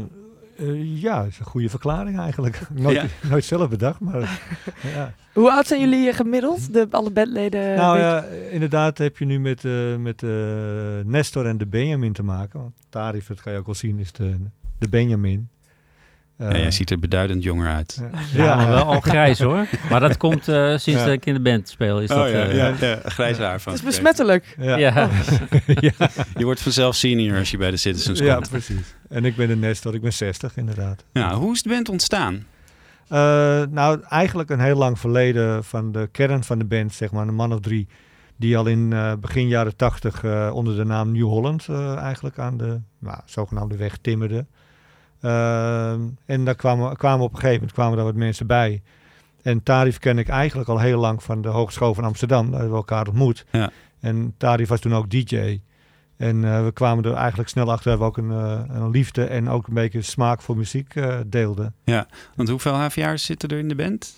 eh, 0.59 1.00
ja, 1.02 1.18
dat 1.18 1.26
is 1.26 1.38
een 1.38 1.44
goede 1.44 1.68
verklaring 1.68 2.18
eigenlijk. 2.18 2.61
Nooit, 2.75 2.97
Ja. 2.97 3.28
nooit 3.28 3.44
zelf 3.44 3.68
bedacht, 3.68 4.00
maar 4.00 4.20
ja. 4.94 5.14
Hoe 5.32 5.50
oud 5.52 5.66
zijn 5.66 5.80
jullie 5.80 6.12
gemiddeld? 6.12 6.73
De, 6.73 6.87
alle 6.90 7.11
bandleden? 7.11 7.76
Nou 7.76 7.99
ja, 7.99 8.25
inderdaad 8.50 8.99
heb 8.99 9.18
je 9.18 9.25
nu 9.25 9.40
met, 9.40 9.64
eh, 9.64 9.97
met 9.97 10.23
eh, 10.23 10.30
Nestor 11.04 11.47
en 11.47 11.59
de 11.59 11.66
Benjamin 11.66 12.12
te 12.12 12.23
maken. 12.23 12.61
Want 12.61 12.75
Tarif, 12.88 13.26
dat 13.26 13.40
kan 13.40 13.52
je 13.52 13.59
ook 13.59 13.66
wel 13.66 13.75
zien, 13.75 13.99
is 13.99 14.12
de, 14.12 14.37
de 14.78 14.88
Benjamin. 14.88 15.49
Ja, 16.40 16.56
jij 16.59 16.70
ziet 16.70 16.90
er 16.90 16.99
beduidend 16.99 17.42
jonger 17.42 17.68
uit. 17.68 18.02
Ja, 18.32 18.54
maar 18.56 18.68
wel 18.68 18.85
al 18.85 19.00
grijs 19.00 19.38
hoor. 19.38 19.66
Maar 19.90 20.00
dat 20.00 20.16
komt 20.16 20.49
eh, 20.49 20.68
sinds 20.68 21.00
Ja. 21.00 21.04
dat 21.04 21.12
ik 21.14 21.26
in 21.26 21.35
de 21.35 21.40
band 21.40 21.68
speel. 21.68 22.00
Is 22.00 22.11
Oh 22.11 22.16
dat, 22.16 22.30
ja, 22.30 22.44
eh, 22.44 22.56
ja, 22.56 22.75
ja, 22.80 22.99
grijs 23.04 23.38
haar 23.38 23.61
van. 23.61 23.73
Het 23.73 23.80
is 23.82 23.87
besmettelijk. 23.88 24.54
Ja. 24.59 24.76
Ja. 24.76 24.90
ja. 25.66 26.11
Je 26.37 26.44
wordt 26.44 26.61
vanzelf 26.61 26.94
senior 26.94 27.38
als 27.38 27.50
je 27.50 27.56
bij 27.56 27.70
de 27.70 27.76
Citizens 27.76 28.18
Ja, 28.18 28.35
komt. 28.35 28.49
precies. 28.50 28.94
En 29.09 29.25
ik 29.25 29.37
ben 29.37 29.49
de 29.49 29.56
Nestor, 29.56 29.94
ik 29.94 30.00
ben 30.00 30.12
60 30.12 30.56
inderdaad. 30.56 31.04
Ja, 31.12 31.35
hoe 31.35 31.52
is 31.52 31.62
de 31.62 31.68
band 31.68 31.88
ontstaan? 31.88 32.47
Eh, 33.09 33.18
nou, 33.70 34.00
eigenlijk 34.09 34.50
een 34.50 34.61
heel 34.61 34.76
lang 34.76 34.99
verleden 34.99 35.64
van 35.64 35.92
de 35.92 36.09
kern 36.12 36.44
van 36.44 36.59
de 36.59 36.64
band, 36.64 36.92
zeg 36.94 37.11
maar, 37.11 37.28
een 37.28 37.35
man 37.35 37.52
of 37.52 37.61
drie. 37.61 37.88
Die 38.37 38.56
al 38.59 38.66
in 38.66 38.92
eh, 38.92 39.12
begin 39.20 39.49
jaren 39.49 39.76
tachtig 39.76 40.25
eh, 40.25 40.50
onder 40.54 40.76
de 40.76 40.85
naam 40.85 41.12
New 41.12 41.26
Holland 41.26 41.66
eh, 41.68 41.97
eigenlijk 41.97 42.38
aan 42.38 42.56
de 42.56 42.80
nou, 42.99 43.18
zogenaamde 43.25 43.76
weg 43.76 43.97
timmerde. 44.00 44.47
Ehm, 45.20 46.00
en 46.26 46.44
daar 46.44 46.54
kwamen, 46.54 46.96
kwamen 46.96 47.24
op 47.24 47.30
een 47.30 47.36
gegeven 47.36 47.54
moment 47.58 47.72
kwamen 47.72 47.96
daar 47.96 48.04
wat 48.04 48.14
mensen 48.14 48.46
bij. 48.46 48.82
En 49.42 49.62
Tarif 49.62 49.98
ken 49.98 50.18
ik 50.18 50.28
eigenlijk 50.28 50.68
al 50.68 50.80
heel 50.80 51.00
lang 51.00 51.22
van 51.22 51.42
de 51.42 51.48
Hogeschool 51.48 51.94
van 51.94 52.04
Amsterdam. 52.04 52.42
Daar 52.42 52.60
hebben 52.60 52.70
we 52.70 52.76
elkaar 52.76 53.06
ontmoet. 53.06 53.44
Ja. 53.52 53.70
En 54.00 54.34
Tarif 54.36 54.68
was 54.68 54.80
toen 54.80 54.94
ook 54.94 55.10
DJ. 55.10 55.60
En 56.20 56.44
eh, 56.44 56.64
we 56.64 56.72
kwamen 56.72 57.04
er 57.04 57.14
eigenlijk 57.14 57.48
snel 57.48 57.70
achter 57.70 57.90
dat 57.90 57.98
we 57.98 58.04
ook 58.04 58.16
een, 58.16 58.30
eh, 58.30 58.60
een 58.68 58.90
liefde 58.90 59.24
en 59.24 59.48
ook 59.48 59.66
een 59.66 59.74
beetje 59.74 60.02
smaak 60.02 60.42
voor 60.42 60.56
muziek 60.56 60.94
eh, 60.94 61.18
deelden. 61.26 61.74
Ja, 61.84 62.06
want 62.34 62.48
hoeveel 62.48 62.74
HVA'ers 62.74 63.24
zitten 63.24 63.48
er 63.48 63.58
in 63.58 63.68
de 63.68 63.74
band? 63.74 64.14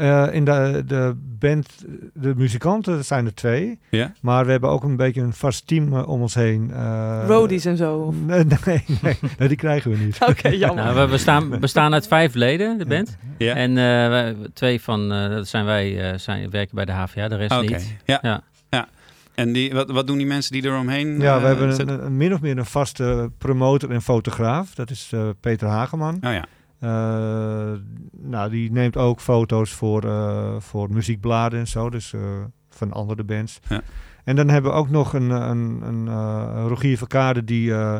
Eh, 0.00 0.26
in 0.34 0.44
de, 0.44 0.82
de 0.86 1.14
band, 1.38 1.68
de 2.14 2.34
muzikanten 2.36 3.04
zijn 3.04 3.26
er 3.26 3.34
twee. 3.34 3.78
Ja. 3.90 4.12
Maar 4.20 4.44
we 4.44 4.50
hebben 4.50 4.70
ook 4.70 4.82
een 4.84 4.96
beetje 4.96 5.20
een 5.20 5.32
vast 5.32 5.66
team 5.66 5.92
eh, 5.96 6.08
om 6.08 6.20
ons 6.20 6.34
heen. 6.34 6.70
eh, 6.74 7.24
Roadies 7.26 7.64
en 7.64 7.76
zo. 7.76 8.14
Nee, 8.26 8.44
nee, 8.64 8.84
nee, 9.02 9.18
nee, 9.38 9.48
die 9.48 9.56
krijgen 9.56 9.90
we 9.90 9.96
niet. 9.96 10.18
Oké, 10.30 10.48
jammer. 10.48 10.84
Nou, 10.84 11.00
we 11.00 11.06
bestaan, 11.06 11.58
bestaan 11.60 11.92
uit 11.92 12.06
vijf 12.06 12.34
leden, 12.34 12.78
de 12.78 12.86
band. 12.86 13.16
Ja. 13.38 13.54
En 13.54 13.70
eh, 13.70 13.84
wij- 14.08 14.36
twee 14.54 14.80
van, 14.80 15.12
eh, 15.12 15.28
dat 15.28 15.48
zijn 15.48 15.64
wij, 15.64 16.10
eh, 16.12 16.18
zijn, 16.18 16.50
werken 16.50 16.74
bij 16.74 16.84
de 16.84 16.92
HVA, 16.92 17.28
de 17.28 17.36
rest 17.36 17.52
Oké, 17.52 17.60
niet. 17.72 17.96
ja. 18.04 18.18
ja. 18.22 18.42
Ja. 18.70 18.88
En 19.34 19.52
die, 19.52 19.72
wat, 19.72 19.90
wat 19.90 20.06
doen 20.06 20.18
die 20.18 20.26
mensen 20.26 20.52
die 20.52 20.64
eromheen 20.64 21.20
Ja, 21.20 21.40
we 21.40 21.46
hebben 21.46 21.80
een, 21.80 22.04
een- 22.04 22.16
min 22.16 22.34
of 22.34 22.40
meer 22.40 22.58
een 22.58 22.64
vaste 22.66 23.30
promotor 23.38 23.90
en 23.90 24.02
fotograaf. 24.02 24.74
Dat 24.74 24.90
is 24.90 25.10
eh, 25.14 25.28
Peter 25.40 25.68
Hageman. 25.68 26.14
Oh 26.14 26.32
ja. 26.32 26.44
Eh, 26.80 27.72
nou, 28.10 28.50
die 28.50 28.72
neemt 28.72 28.96
ook 28.96 29.20
foto's 29.20 29.72
voor, 29.72 30.04
eh, 30.04 30.54
voor 30.58 30.92
muziekbladen 30.92 31.58
en 31.58 31.68
zo, 31.68 31.90
dus 31.90 32.12
eh, 32.12 32.20
van 32.68 32.92
andere 32.92 33.24
bands. 33.24 33.60
Ja. 33.68 33.82
En 34.24 34.36
dan 34.36 34.48
hebben 34.48 34.70
we 34.70 34.76
ook 34.76 34.90
nog 34.90 35.12
een, 35.12 35.30
een, 35.30 35.82
een 35.82 36.08
eh, 36.08 36.64
Rogier 36.68 36.98
Verkade 36.98 37.44
die 37.44 37.72
eh, 37.72 37.96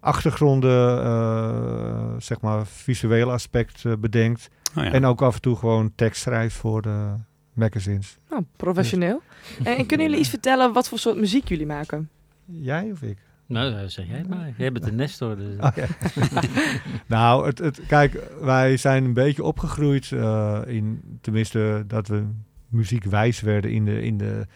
achtergronden, 0.00 1.04
eh, 1.04 2.14
zeg 2.18 2.40
maar, 2.40 2.66
visuele 2.66 3.30
aspect 3.30 4.00
bedenkt. 4.00 4.50
Oh 4.76 4.84
ja. 4.84 4.92
En 4.92 5.04
ook 5.04 5.22
af 5.22 5.34
en 5.34 5.40
toe 5.40 5.56
gewoon 5.56 5.92
tekst 5.94 6.22
schrijft 6.22 6.56
voor 6.56 6.82
de 6.82 7.12
magazines. 7.52 8.18
Nou, 8.30 8.44
professioneel. 8.56 9.22
En, 9.64 9.76
en 9.76 9.86
kunnen 9.86 10.06
jullie 10.06 10.20
iets 10.20 10.30
vertellen 10.38 10.72
wat 10.72 10.88
voor 10.88 10.98
soort 10.98 11.16
muziek 11.16 11.48
jullie 11.48 11.66
maken? 11.66 12.08
Jij 12.44 12.90
of 12.92 13.02
ik? 13.02 13.18
Nou, 13.46 13.74
eh, 13.74 13.86
zeg 13.86 14.06
jij 14.06 14.24
maar. 14.28 14.52
Jij 14.56 14.72
bent 14.72 14.84
de 14.84 14.92
Nestor. 14.92 15.36
Dus. 15.36 15.56
Oh, 15.60 15.76
nou, 17.06 17.46
het, 17.46 17.58
het, 17.58 17.80
kijk, 17.86 18.22
wij 18.40 18.76
zijn 18.76 19.04
een 19.04 19.12
beetje 19.12 19.42
opgegroeid 19.42 20.12
eh, 20.12 20.60
in, 20.66 21.18
tenminste, 21.20 21.84
dat 21.86 22.08
we 22.08 22.24
muziekwijs 22.68 23.40
werden 23.40 23.70
in 23.70 23.84
de, 23.84 24.02
in 24.02 24.18
de 24.18 24.46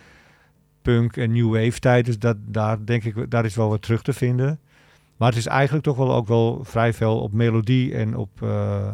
punk 0.82 1.16
en 1.16 1.32
new 1.32 1.52
wave 1.52 1.78
tijd. 1.78 2.04
Dus 2.04 2.18
dat, 2.18 2.36
daar 2.40 2.84
denk 2.84 3.04
ik, 3.04 3.30
daar 3.30 3.44
is 3.44 3.54
wel 3.54 3.68
wat 3.68 3.82
terug 3.82 4.02
te 4.02 4.12
vinden. 4.12 4.60
Maar 5.16 5.28
het 5.28 5.38
is 5.38 5.46
eigenlijk 5.46 5.84
toch 5.84 5.96
wel 5.96 6.14
ook 6.14 6.26
wel 6.26 6.64
vrij 6.64 6.92
veel 6.92 7.20
op 7.20 7.32
melodie 7.32 7.94
en 7.94 8.16
op 8.16 8.42
eh, 8.42 8.90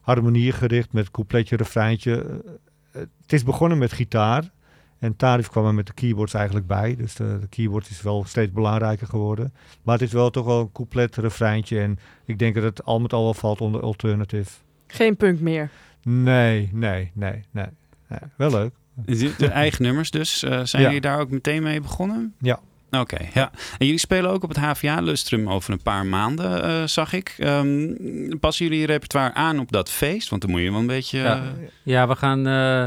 harmonie 0.00 0.52
gericht 0.52 0.92
met 0.92 1.10
coupletje, 1.10 1.56
refreintje. 1.56 2.42
Het 2.92 3.32
is 3.32 3.44
begonnen 3.44 3.78
met 3.78 3.92
gitaar. 3.92 4.50
En 5.02 5.16
Tarif 5.16 5.48
kwam 5.48 5.66
er 5.66 5.74
met 5.74 5.86
de 5.86 5.92
keyboards 5.92 6.34
eigenlijk 6.34 6.66
bij. 6.66 6.96
Dus 6.96 7.14
de, 7.14 7.38
de 7.40 7.46
keyboard 7.48 7.88
is 7.90 8.02
wel 8.02 8.24
steeds 8.26 8.52
belangrijker 8.52 9.06
geworden. 9.06 9.52
Maar 9.82 9.94
het 9.98 10.06
is 10.06 10.12
wel 10.12 10.30
toch 10.30 10.44
wel 10.46 10.60
een 10.60 10.72
couplet, 10.72 11.16
refreintje. 11.16 11.80
En 11.80 11.98
ik 12.24 12.38
denk 12.38 12.54
dat 12.54 12.64
het 12.64 12.84
al 12.84 13.00
met 13.00 13.12
al 13.12 13.22
wel 13.22 13.34
valt 13.34 13.60
onder 13.60 13.80
alternative. 13.80 14.50
Geen 14.86 15.16
punk 15.16 15.40
meer. 15.40 15.70
Nee, 16.02 16.68
nee, 16.72 17.10
nee, 17.14 17.42
nee. 17.50 17.66
nee. 18.08 18.18
Wel 18.36 18.50
leuk. 18.50 18.74
De, 18.94 19.34
de 19.38 19.48
eigen 19.48 19.82
nummers 19.82 20.10
dus. 20.10 20.42
eh, 20.42 20.50
zijn 20.64 20.82
Ja. 20.82 20.88
jullie 20.88 21.00
daar 21.00 21.20
ook 21.20 21.30
meteen 21.30 21.62
mee 21.62 21.80
begonnen? 21.80 22.34
Ja. 22.38 22.60
Oké, 22.90 23.16
ja. 23.34 23.50
En 23.78 23.86
jullie 23.86 23.98
spelen 23.98 24.30
ook 24.30 24.42
op 24.42 24.48
het 24.48 24.58
HVA 24.58 25.00
Lustrum 25.00 25.48
over 25.48 25.72
een 25.72 25.82
paar 25.82 26.06
maanden, 26.06 26.62
eh, 26.64 26.86
zag 26.86 27.12
ik. 27.12 27.34
Ehm, 27.38 28.38
passen 28.40 28.64
jullie 28.64 28.80
je 28.80 28.86
repertoire 28.86 29.34
aan 29.34 29.58
op 29.58 29.72
dat 29.72 29.90
feest? 29.90 30.28
Want 30.28 30.42
dan 30.42 30.50
moet 30.50 30.60
je 30.60 30.70
wel 30.70 30.80
een 30.80 30.86
beetje... 30.86 31.18
Ja, 31.18 31.36
eh, 31.36 31.42
ja 31.82 32.08
we 32.08 32.16
gaan 32.16 32.46
eh, 32.46 32.86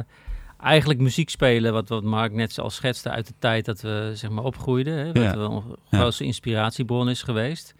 eigenlijk 0.65 1.00
muziek 1.00 1.29
spelen, 1.29 1.74
wat, 1.74 1.89
wat 1.89 2.03
Mark 2.03 2.31
net 2.34 2.60
al 2.60 2.69
schetste 2.69 3.10
uit 3.10 3.27
de 3.27 3.34
tijd 3.39 3.65
dat 3.65 3.81
we 3.81 4.12
zeg 4.13 4.29
maar 4.29 4.43
opgroeiden. 4.43 4.98
Hè, 4.98 5.05
wat 5.05 5.24
Ja. 5.24 5.38
wel 5.38 5.51
een 5.51 5.75
Ja. 5.89 5.98
grootste 5.98 6.24
inspiratiebron 6.24 7.10
is 7.10 7.22
geweest. 7.24 7.75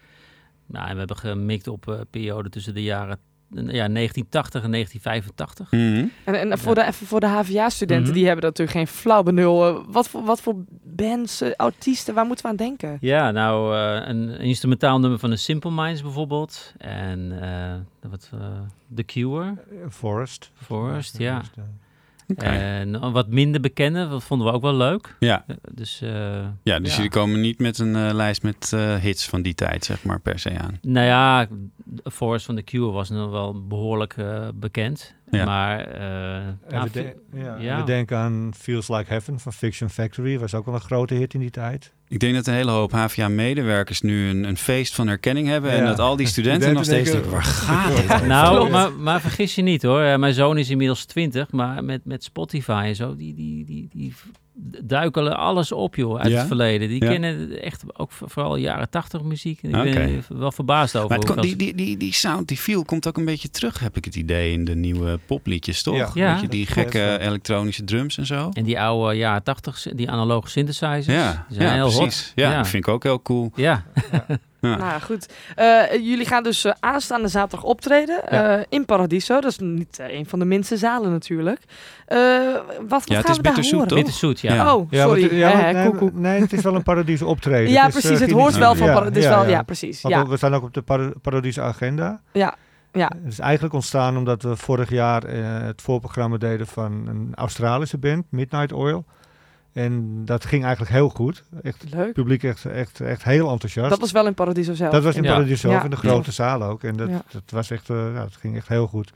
Nou, 0.66 0.86
en 0.86 0.92
we 0.92 0.98
hebben 0.98 1.16
gemikt 1.16 1.68
op 1.68 1.86
een 1.86 2.06
periode 2.10 2.48
tussen 2.48 2.74
de 2.74 2.82
jaren 2.82 3.18
ja, 3.50 3.88
1980 3.88 4.62
en 4.62 4.70
1985. 4.70 5.70
Mhm. 5.70 6.06
En, 6.24 6.50
en 6.50 6.58
voor, 6.58 6.74
de, 6.74 6.84
even 6.84 7.06
voor 7.06 7.20
de 7.20 7.26
HVA-studenten, 7.26 8.06
Mhm. 8.06 8.14
die 8.14 8.26
hebben 8.26 8.44
natuurlijk 8.44 8.76
geen 8.76 8.86
flauw 8.86 9.22
benul. 9.22 9.66
Eh, 9.68 9.84
wat, 9.88 10.08
voor, 10.08 10.24
wat 10.24 10.40
voor 10.40 10.54
bands, 10.82 11.40
eh, 11.40 11.50
artiesten, 11.56 12.14
waar 12.14 12.26
moeten 12.26 12.44
we 12.44 12.50
aan 12.50 12.56
denken? 12.56 12.96
Ja, 13.00 13.30
nou, 13.30 13.76
eh, 13.76 14.08
een 14.08 14.38
instrumentaal 14.38 15.00
nummer 15.00 15.18
van 15.18 15.30
de 15.30 15.36
Simple 15.36 15.70
Minds 15.70 16.02
bijvoorbeeld. 16.02 16.74
En 16.78 17.40
eh, 17.42 18.10
wat, 18.10 18.30
The 18.94 19.02
Cure. 19.04 19.54
Forest. 19.90 20.50
Forest, 20.54 21.18
ja. 21.18 21.32
Forest, 21.34 21.52
ja. 21.56 21.62
En 22.36 23.02
een 23.04 23.12
wat 23.12 23.28
minder 23.28 23.60
bekende, 23.60 24.08
dat 24.08 24.24
vonden 24.24 24.46
we 24.46 24.52
ook 24.52 24.62
wel 24.62 24.74
leuk. 24.74 25.16
Ja. 25.18 25.44
Eh, 25.46 25.56
Dus, 25.72 26.00
eh, 26.02 26.44
Ja, 26.62 26.78
dus 26.80 26.96
jullie 26.96 27.10
komen 27.10 27.40
niet 27.40 27.58
met 27.58 27.78
een 27.78 27.96
eh, 27.96 28.14
lijst 28.14 28.42
met 28.42 28.72
eh, 28.74 28.94
hits 28.96 29.28
van 29.28 29.42
die 29.42 29.54
tijd, 29.54 29.84
zeg 29.84 30.04
maar, 30.04 30.20
per 30.20 30.38
se 30.38 30.58
aan. 30.58 30.78
Nou 30.82 31.06
ja, 31.06 31.46
Forest 32.04 32.46
van 32.46 32.54
The 32.56 32.62
Cure 32.62 32.90
was 32.90 33.10
nog 33.10 33.30
wel 33.30 33.66
behoorlijk 33.66 34.16
eh, 34.16 34.48
bekend. 34.54 35.14
Ja. 35.30 35.44
Maar 35.44 35.80
eh, 35.80 36.00
nou, 36.70 36.84
we, 36.84 36.90
de- 36.92 37.16
ja, 37.60 37.78
we 37.80 37.84
denken 37.84 38.16
aan 38.16 38.52
Feels 38.56 38.88
Like 38.88 39.04
Heaven 39.08 39.40
van 39.40 39.52
Fiction 39.52 39.90
Factory. 39.90 40.38
Was 40.38 40.54
ook 40.54 40.64
wel 40.64 40.74
een 40.74 40.80
grote 40.80 41.14
hit 41.14 41.34
in 41.34 41.40
die 41.40 41.50
tijd. 41.50 41.92
Ik 42.08 42.18
denk 42.18 42.34
dat 42.34 42.46
een 42.46 42.54
hele 42.54 42.70
hoop 42.70 42.92
HVA-medewerkers 42.92 44.00
nu 44.00 44.28
een, 44.28 44.44
een 44.44 44.56
feest 44.56 44.94
van 44.94 45.06
herkenning 45.06 45.48
hebben. 45.48 45.70
En 45.70 45.84
dat 45.84 45.98
al 45.98 46.16
die 46.16 46.26
studenten 46.36 46.72
nog 46.74 46.84
steeds 46.84 47.10
denken, 47.10 47.30
waar 47.30 47.42
gaat 47.42 47.96
dit 47.96 48.12
over? 48.12 48.26
Nou, 48.26 48.70
maar, 48.70 48.92
maar 48.92 49.20
vergis 49.20 49.54
je 49.54 49.62
niet 49.62 49.82
hoor. 49.82 50.00
Eh, 50.02 50.16
Mijn 50.18 50.34
zoon 50.34 50.58
is 50.58 50.70
inmiddels 50.70 51.04
20, 51.04 51.50
maar 51.52 51.84
met, 51.84 52.04
met 52.04 52.24
Spotify 52.24 52.82
en 52.86 52.96
zo, 52.96 53.16
die, 53.16 53.34
die, 53.34 53.64
die, 53.64 53.88
die 53.92 54.14
duikelen 54.84 55.36
alles 55.36 55.72
op 55.72 55.94
joh, 55.96 56.18
uit 56.20 56.30
Ja? 56.30 56.38
het 56.38 56.46
verleden. 56.46 56.88
Die 56.88 57.04
Ja. 57.04 57.10
kennen 57.10 57.62
echt 57.62 57.82
ook 57.92 58.10
vooral 58.12 58.56
jaren 58.56 58.90
80 58.90 59.22
muziek. 59.22 59.62
Ik 59.62 59.70
ben 59.70 60.24
wel 60.28 60.52
verbaasd 60.52 60.96
over. 60.96 61.08
Maar 61.18 61.28
het 61.28 61.42
die, 61.42 61.56
die, 61.56 61.74
die, 61.74 61.96
die 61.96 62.12
sound, 62.12 62.48
die 62.48 62.56
feel 62.56 62.84
komt 62.84 63.08
ook 63.08 63.16
een 63.16 63.24
beetje 63.24 63.50
terug, 63.50 63.78
heb 63.78 63.96
ik 63.96 64.04
het 64.04 64.16
idee, 64.16 64.52
in 64.52 64.64
de 64.64 64.74
nieuwe 64.74 65.18
popliedjes, 65.26 65.82
toch? 65.82 66.14
Ja. 66.14 66.40
Die 66.48 66.66
gekke 66.66 66.90
klopt, 66.90 67.20
elektronische 67.20 67.84
drums 67.84 68.18
en 68.18 68.26
zo. 68.26 68.48
En 68.52 68.64
die 68.64 68.80
oude 68.80 69.16
jaren 69.16 69.42
80, 69.42 69.86
die 69.94 70.10
analoge 70.10 70.48
synthesizers. 70.48 71.06
Ja, 71.06 71.44
die 71.48 71.56
zijn 71.56 71.68
ja 71.68 71.74
heel 71.74 71.96
precies. 71.96 72.24
hot. 72.26 72.32
Ja, 72.34 72.50
ja. 72.50 72.56
dat 72.56 72.68
vind 72.68 72.86
ik 72.86 72.92
ook 72.92 73.02
heel 73.02 73.22
cool. 73.22 73.50
Ja. 73.54 73.84
Ja. 74.66 74.76
Nou 74.76 75.00
goed. 75.00 75.32
Eh, 75.54 75.92
jullie 75.92 76.26
gaan 76.26 76.42
dus 76.42 76.64
eh, 76.64 76.72
aanstaande 76.80 77.28
zaterdag 77.28 77.62
optreden 77.68 78.20
Ja. 78.30 78.56
eh, 78.58 78.64
in 78.68 78.84
Paradiso. 78.84 79.40
Dat 79.40 79.50
is 79.50 79.58
niet 79.58 79.98
eh, 79.98 80.18
een 80.18 80.26
van 80.26 80.38
de 80.38 80.44
minste 80.44 80.76
zalen 80.76 81.10
natuurlijk. 81.10 81.60
Eh, 82.06 82.18
wat 82.88 82.88
wat 82.88 83.08
Ja, 83.08 83.16
het 83.16 83.24
gaan 83.26 83.30
is 83.30 83.36
we 83.36 83.42
daar 83.42 83.52
bitterzoet, 83.52 83.72
horen? 83.80 83.94
Bitterzoet, 83.94 84.40
ja. 84.40 84.54
Ja. 84.54 84.74
Oh, 84.74 84.90
Ja, 84.90 85.02
sorry. 85.04 85.40
hè, 85.40 85.72
nee, 85.72 85.84
koek, 85.84 85.98
koek. 85.98 86.12
nee, 86.14 86.40
het 86.40 86.52
is 86.52 86.62
wel 86.62 86.74
een 86.74 86.82
paradiso 86.82 87.26
optreden. 87.34 87.70
Ja, 87.72 87.84
Het 87.86 87.94
is, 87.94 88.02
eh, 88.04 88.08
precies. 88.10 88.26
Het 88.26 88.30
hoort 88.40 88.56
wel 88.56 88.74
van 88.74 88.86
Ja, 88.86 88.92
Paradiso. 88.92 89.28
ja, 89.28 89.42
Ja, 89.42 89.48
ja. 89.48 89.62
precies. 89.62 90.02
Want 90.02 90.14
Ja, 90.14 90.20
ook- 90.20 90.28
we 90.28 90.36
staan 90.36 90.54
ook 90.54 90.62
op 90.62 90.74
de 90.74 90.82
para- 90.82 91.12
Paradiso 91.22 91.62
agenda. 91.62 92.20
ja, 92.32 92.54
ja. 92.92 93.10
Het 93.22 93.32
is 93.32 93.38
eigenlijk 93.38 93.74
ontstaan 93.74 94.16
omdat 94.16 94.42
we 94.42 94.56
vorig 94.56 94.90
jaar 94.90 95.24
eh, 95.24 95.40
het 95.66 95.82
voorprogramma 95.82 96.36
deden 96.36 96.66
van 96.66 96.92
een 97.08 97.32
Australische 97.34 97.98
band, 97.98 98.24
Midnight 98.30 98.72
Oil. 98.72 99.04
En 99.76 100.24
dat 100.24 100.44
ging 100.44 100.62
eigenlijk 100.64 100.92
heel 100.92 101.08
goed. 101.08 101.44
Echt, 101.62 101.82
het 101.82 101.94
Leuk. 101.94 102.12
publiek 102.12 102.42
echt, 102.42 102.64
echt, 102.64 103.00
echt 103.00 103.24
heel 103.24 103.50
enthousiast. 103.50 103.90
Dat 103.90 103.98
was 104.00 104.12
wel 104.12 104.26
in 104.26 104.34
Paradiso 104.34 104.74
zelf. 104.74 104.92
Dat 104.92 105.02
was 105.02 105.16
in 105.16 105.22
Ja. 105.22 105.32
Paradiso 105.32 105.56
zelf, 105.56 105.74
Ja. 105.74 105.84
in 105.84 105.90
de 105.90 105.96
grote 105.96 106.32
zaal 106.32 106.62
ook. 106.62 106.82
En 106.82 106.96
dat, 106.96 107.08
Ja. 107.08 107.22
dat 107.32 107.42
was 107.50 107.70
echt, 107.70 107.90
eh, 107.90 107.96
ja, 108.14 108.24
het 108.24 108.36
ging 108.36 108.56
echt 108.56 108.68
heel 108.68 108.86
goed. 108.86 109.12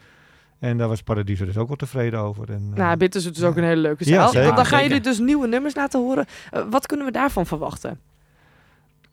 En 0.59 0.79
daar 0.79 0.89
was 0.89 1.03
Paradiso 1.03 1.45
dus 1.45 1.57
ook 1.57 1.69
wel 1.69 1.77
tevreden 1.77 2.21
over. 2.21 2.51
En, 2.51 2.71
eh, 2.73 2.79
Nou, 2.79 2.97
Bitterzoet 2.97 3.37
is 3.37 3.43
ook 3.43 3.57
een 3.57 3.65
hele 3.65 3.81
leuke 3.81 4.09
Ja, 4.09 4.15
zaal. 4.15 4.29
zeker. 4.29 4.55
Dan 4.55 4.67
gaan 4.67 4.83
jullie 4.83 5.01
dus 5.01 5.19
nieuwe 5.19 5.47
nummers 5.49 5.75
laten 5.75 6.01
horen. 6.01 6.27
Eh, 6.51 6.63
wat 6.71 6.87
kunnen 6.87 7.07
we 7.07 7.13
daarvan 7.13 7.47
verwachten? 7.47 7.99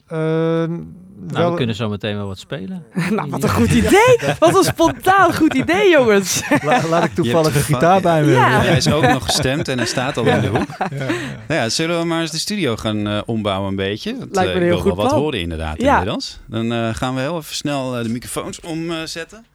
Eh, 0.08 0.18
Nou, 1.20 1.40
wel- 1.40 1.50
we 1.52 1.58
kunnen 1.58 1.76
zo 1.76 1.90
meteen 1.90 2.16
wel 2.16 2.28
wat 2.28 2.40
spelen. 2.40 2.84
nou, 3.16 3.30
wat 3.30 3.44
een 3.44 3.50
goed 3.50 3.72
idee. 3.72 4.18
Wat 4.40 4.58
een 4.58 4.64
spontaan 4.64 5.34
goed 5.36 5.54
idee, 5.54 5.90
jongens. 5.90 6.44
La- 6.64 6.88
laat 6.88 7.04
ik 7.04 7.14
toevallig 7.14 7.56
een 7.56 7.62
gitaar 7.62 8.02
bij 8.02 8.24
me. 8.24 8.32
Ja. 8.32 8.62
Hij 8.62 8.78
is 8.78 8.92
ook 8.92 9.08
nog 9.08 9.24
gestemd 9.26 9.68
en 9.68 9.78
hij 9.78 9.88
staat 9.88 10.18
al 10.18 10.26
in 10.26 10.42
de 10.42 10.48
hoek. 10.48 10.68
Ja, 10.78 10.88
ja. 10.90 11.06
Nou 11.48 11.62
ja, 11.62 11.70
zullen 11.70 12.00
we 12.00 12.06
maar 12.06 12.22
eens 12.22 12.32
de 12.32 12.38
studio 12.40 12.76
gaan 12.78 13.08
eh, 13.08 13.22
ombouwen 13.26 13.70
een 13.70 13.76
beetje? 13.76 14.18
Want, 14.18 14.36
Lijkt 14.36 14.54
me 14.54 14.60
eh, 14.60 14.62
een 14.62 14.68
ik 14.68 14.74
heel 14.74 14.84
wil 14.84 14.96
wel 14.96 14.96
wat 14.96 15.08
plan. 15.08 15.20
horen 15.22 15.40
inderdaad 15.40 15.82
Ja. 15.82 15.98
inmiddels. 15.98 16.40
Dan 16.46 16.72
eh, 16.72 16.94
gaan 16.96 17.16
we 17.16 17.22
heel 17.22 17.38
even 17.38 17.56
snel 17.56 17.98
eh, 17.98 18.04
de 18.04 18.10
microfoons 18.10 18.60
omzetten. 18.62 19.46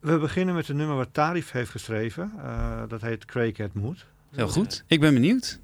We 0.00 0.18
beginnen 0.18 0.54
met 0.54 0.68
een 0.68 0.76
nummer 0.76 0.96
wat 0.96 1.08
Tarif 1.12 1.50
heeft 1.50 1.70
geschreven. 1.70 2.32
Eh, 2.44 2.82
dat 2.88 3.00
heet 3.00 3.24
Craig 3.24 3.60
At 3.60 3.74
Mood. 3.74 4.04
heel 4.34 4.48
goed. 4.48 4.84
Ik 4.86 5.00
ben 5.00 5.14
benieuwd. 5.14 5.58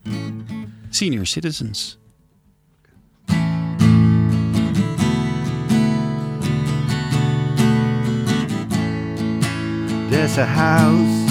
Senior 0.90 1.26
Citizens. 1.26 1.98
There's 10.10 10.38
a 10.38 10.44
house 10.44 11.30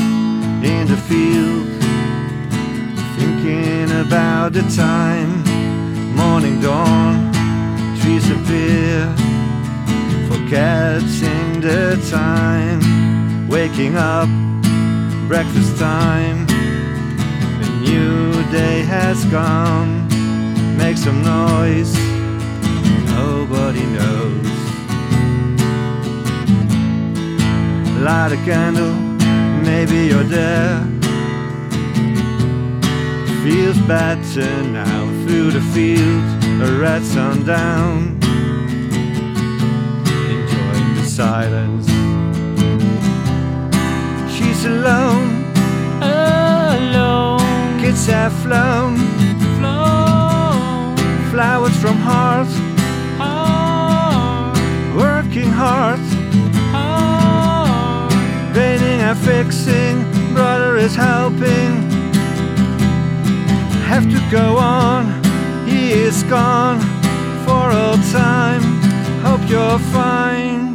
in 0.63 0.87
the 0.87 0.95
field 0.95 1.67
Thinking 3.17 3.91
about 3.91 4.53
the 4.53 4.61
time 4.73 5.43
Morning 6.15 6.61
dawn 6.61 7.29
Trees 7.99 8.31
appear 8.31 9.13
Forgetting 10.29 11.59
the 11.59 11.99
time 12.09 13.49
Waking 13.49 13.97
up 13.97 14.29
Breakfast 15.27 15.77
time. 15.77 16.47
A 16.47 17.69
new 17.81 18.31
day 18.49 18.83
has 18.83 19.25
come 19.25 20.07
Make 20.77 20.95
some 20.95 21.21
noise 21.21 21.93
Nobody 23.11 23.85
knows 23.87 24.48
Light 28.01 28.31
a 28.31 28.37
candle, 28.45 28.93
maybe 29.61 30.07
you're 30.07 30.23
there. 30.23 30.79
Feels 33.43 33.77
better 33.79 34.63
now 34.63 35.05
through 35.25 35.51
the 35.51 35.59
field, 35.73 36.23
a 36.61 36.79
red 36.79 37.03
sundown. 37.03 38.17
Enjoying 40.29 40.95
the 40.95 41.05
silence. 41.05 41.87
She's 44.33 44.63
alone, 44.63 45.43
alone. 46.01 47.79
Kids 47.81 48.05
have 48.05 48.31
flown, 48.43 48.95
flown 49.59 50.95
Flowers 51.31 51.75
from 51.81 51.97
hearts, 51.97 52.55
heart. 53.17 54.57
Working 54.95 55.51
hard. 55.51 56.18
Fixing, 59.29 59.95
brother 60.33 60.75
is 60.77 60.95
helping. 60.95 61.71
Have 63.91 64.05
to 64.09 64.19
go 64.31 64.57
on, 64.57 65.03
he 65.67 65.91
is 65.91 66.23
gone 66.23 66.79
for 67.45 67.65
all 67.79 67.97
time. 68.11 68.63
Hope 69.21 69.47
you're 69.47 69.77
fine. 69.93 70.68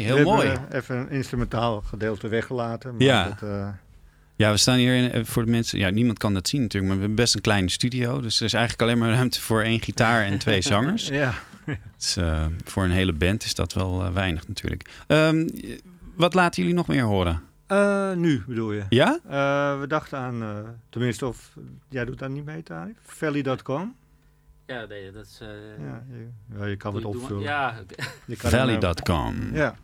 Mooi, 0.00 0.06
heel 0.06 0.16
We 0.16 0.22
mooi. 0.22 0.52
even 0.72 0.96
een 0.96 1.10
instrumentaal 1.10 1.80
gedeelte 1.80 2.28
weggelaten. 2.28 2.90
Maar 2.96 3.02
Ja. 3.06 3.24
dat, 3.24 3.42
eh, 3.50 3.68
Ja, 4.36 4.50
we 4.50 4.56
staan 4.56 4.76
hier 4.76 4.94
in, 4.96 5.10
eh, 5.12 5.24
voor 5.24 5.44
de 5.44 5.50
mensen. 5.50 5.78
Ja, 5.78 5.90
niemand 5.90 6.18
kan 6.18 6.34
dat 6.34 6.48
zien 6.48 6.60
natuurlijk, 6.60 6.84
maar 6.92 7.00
we 7.00 7.06
hebben 7.06 7.24
best 7.24 7.34
een 7.34 7.40
kleine 7.40 7.70
studio. 7.70 8.20
Dus 8.20 8.38
er 8.38 8.44
is 8.46 8.52
eigenlijk 8.52 8.82
alleen 8.82 8.98
maar 8.98 9.10
ruimte 9.10 9.40
voor 9.40 9.62
één 9.62 9.80
gitaar 9.80 10.24
en 10.24 10.38
twee 10.38 10.60
zangers. 10.72 11.08
Ja. 11.08 11.34
Dus, 11.96 12.16
eh, 12.16 12.46
voor 12.64 12.84
een 12.84 12.90
hele 12.90 13.12
band 13.12 13.44
is 13.44 13.54
dat 13.54 13.72
wel 13.72 14.12
weinig 14.12 14.48
natuurlijk. 14.48 14.90
Ehm, 15.06 15.48
wat 16.14 16.34
laten 16.34 16.60
jullie 16.62 16.76
nog 16.76 16.86
meer 16.86 17.02
horen? 17.04 17.42
nu 18.16 18.42
bedoel 18.46 18.72
je? 18.72 18.82
Ja? 18.88 19.18
We 19.80 19.84
dachten 19.88 20.18
aan, 20.18 20.64
tenminste, 20.90 21.26
of 21.26 21.50
jij 21.88 22.04
doet 22.04 22.18
daar 22.18 22.30
niet 22.30 22.44
mee, 22.44 22.62
Tarif? 22.62 22.96
Valley.com. 23.02 23.94
Ja, 24.66 24.84
nee, 24.88 25.10
dat 25.12 25.24
is... 25.24 25.38
eh, 25.42 25.48
Ja, 25.86 26.02
je, 26.08 26.28
ja, 26.58 26.64
je 26.66 26.76
kan 26.76 26.92
doe- 26.92 27.00
het 27.06 27.16
opvullen. 27.22 27.42
Ja, 27.42 27.74
Je 28.26 28.36
kan 28.36 28.50
hem, 28.50 28.68
eh, 28.68 28.74
Valley.com. 28.80 29.50
Ja. 29.52 29.74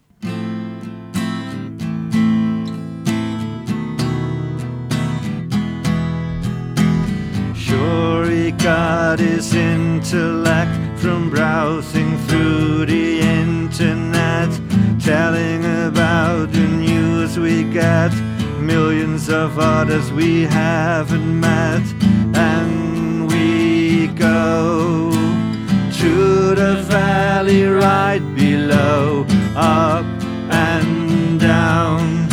Sure, 7.54 8.25
he 8.25 8.50
got 8.52 9.18
his 9.20 9.54
intellect 9.54 10.99
from 10.99 11.30
browsing 11.30 12.16
through 12.26 12.87
the 12.87 13.20
internet, 13.20 14.50
telling 15.00 15.64
about 15.64 16.52
the 16.52 16.66
news 16.66 17.38
we 17.38 17.62
get, 17.64 18.12
millions 18.60 19.28
of 19.28 19.58
others 19.58 20.10
we 20.12 20.42
haven't 20.42 21.38
met, 21.40 21.82
and 22.34 22.72
we 22.72 22.79
go 24.20 25.10
to 25.90 26.54
the 26.54 26.74
valley 26.88 27.64
right 27.64 28.22
below, 28.34 29.24
up 29.56 30.04
and 30.52 31.40
down, 31.40 32.28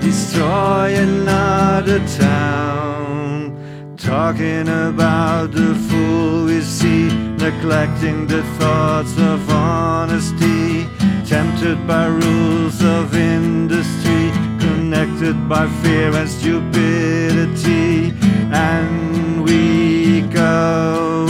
destroy 0.00 0.94
another 0.94 1.98
town. 2.16 3.52
Talking 3.96 4.68
about 4.68 5.50
the 5.50 5.74
fool 5.88 6.44
we 6.44 6.60
see, 6.60 7.08
neglecting 7.46 8.28
the 8.28 8.44
thoughts 8.58 9.18
of 9.18 9.50
honesty, 9.50 10.86
tempted 11.26 11.84
by 11.84 12.06
rules 12.06 12.80
of 12.80 13.16
industry, 13.16 14.30
connected 14.60 15.36
by 15.48 15.66
fear 15.82 16.14
and 16.14 16.28
stupidity, 16.28 18.14
and 18.54 19.42
we 19.42 20.22
go 20.22 21.26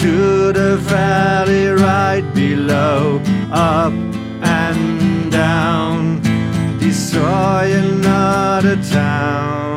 to 0.00 0.52
the 0.52 0.76
valley 0.76 1.66
right 1.66 2.26
below, 2.32 3.20
up 3.50 3.92
and 4.42 5.32
down, 5.32 6.20
destroy 6.78 7.72
another 7.74 8.76
town. 8.76 9.67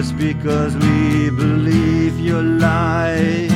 Just 0.00 0.16
because 0.16 0.74
we 0.78 1.30
believe 1.30 2.18
your 2.20 2.42
lie. 2.42 3.48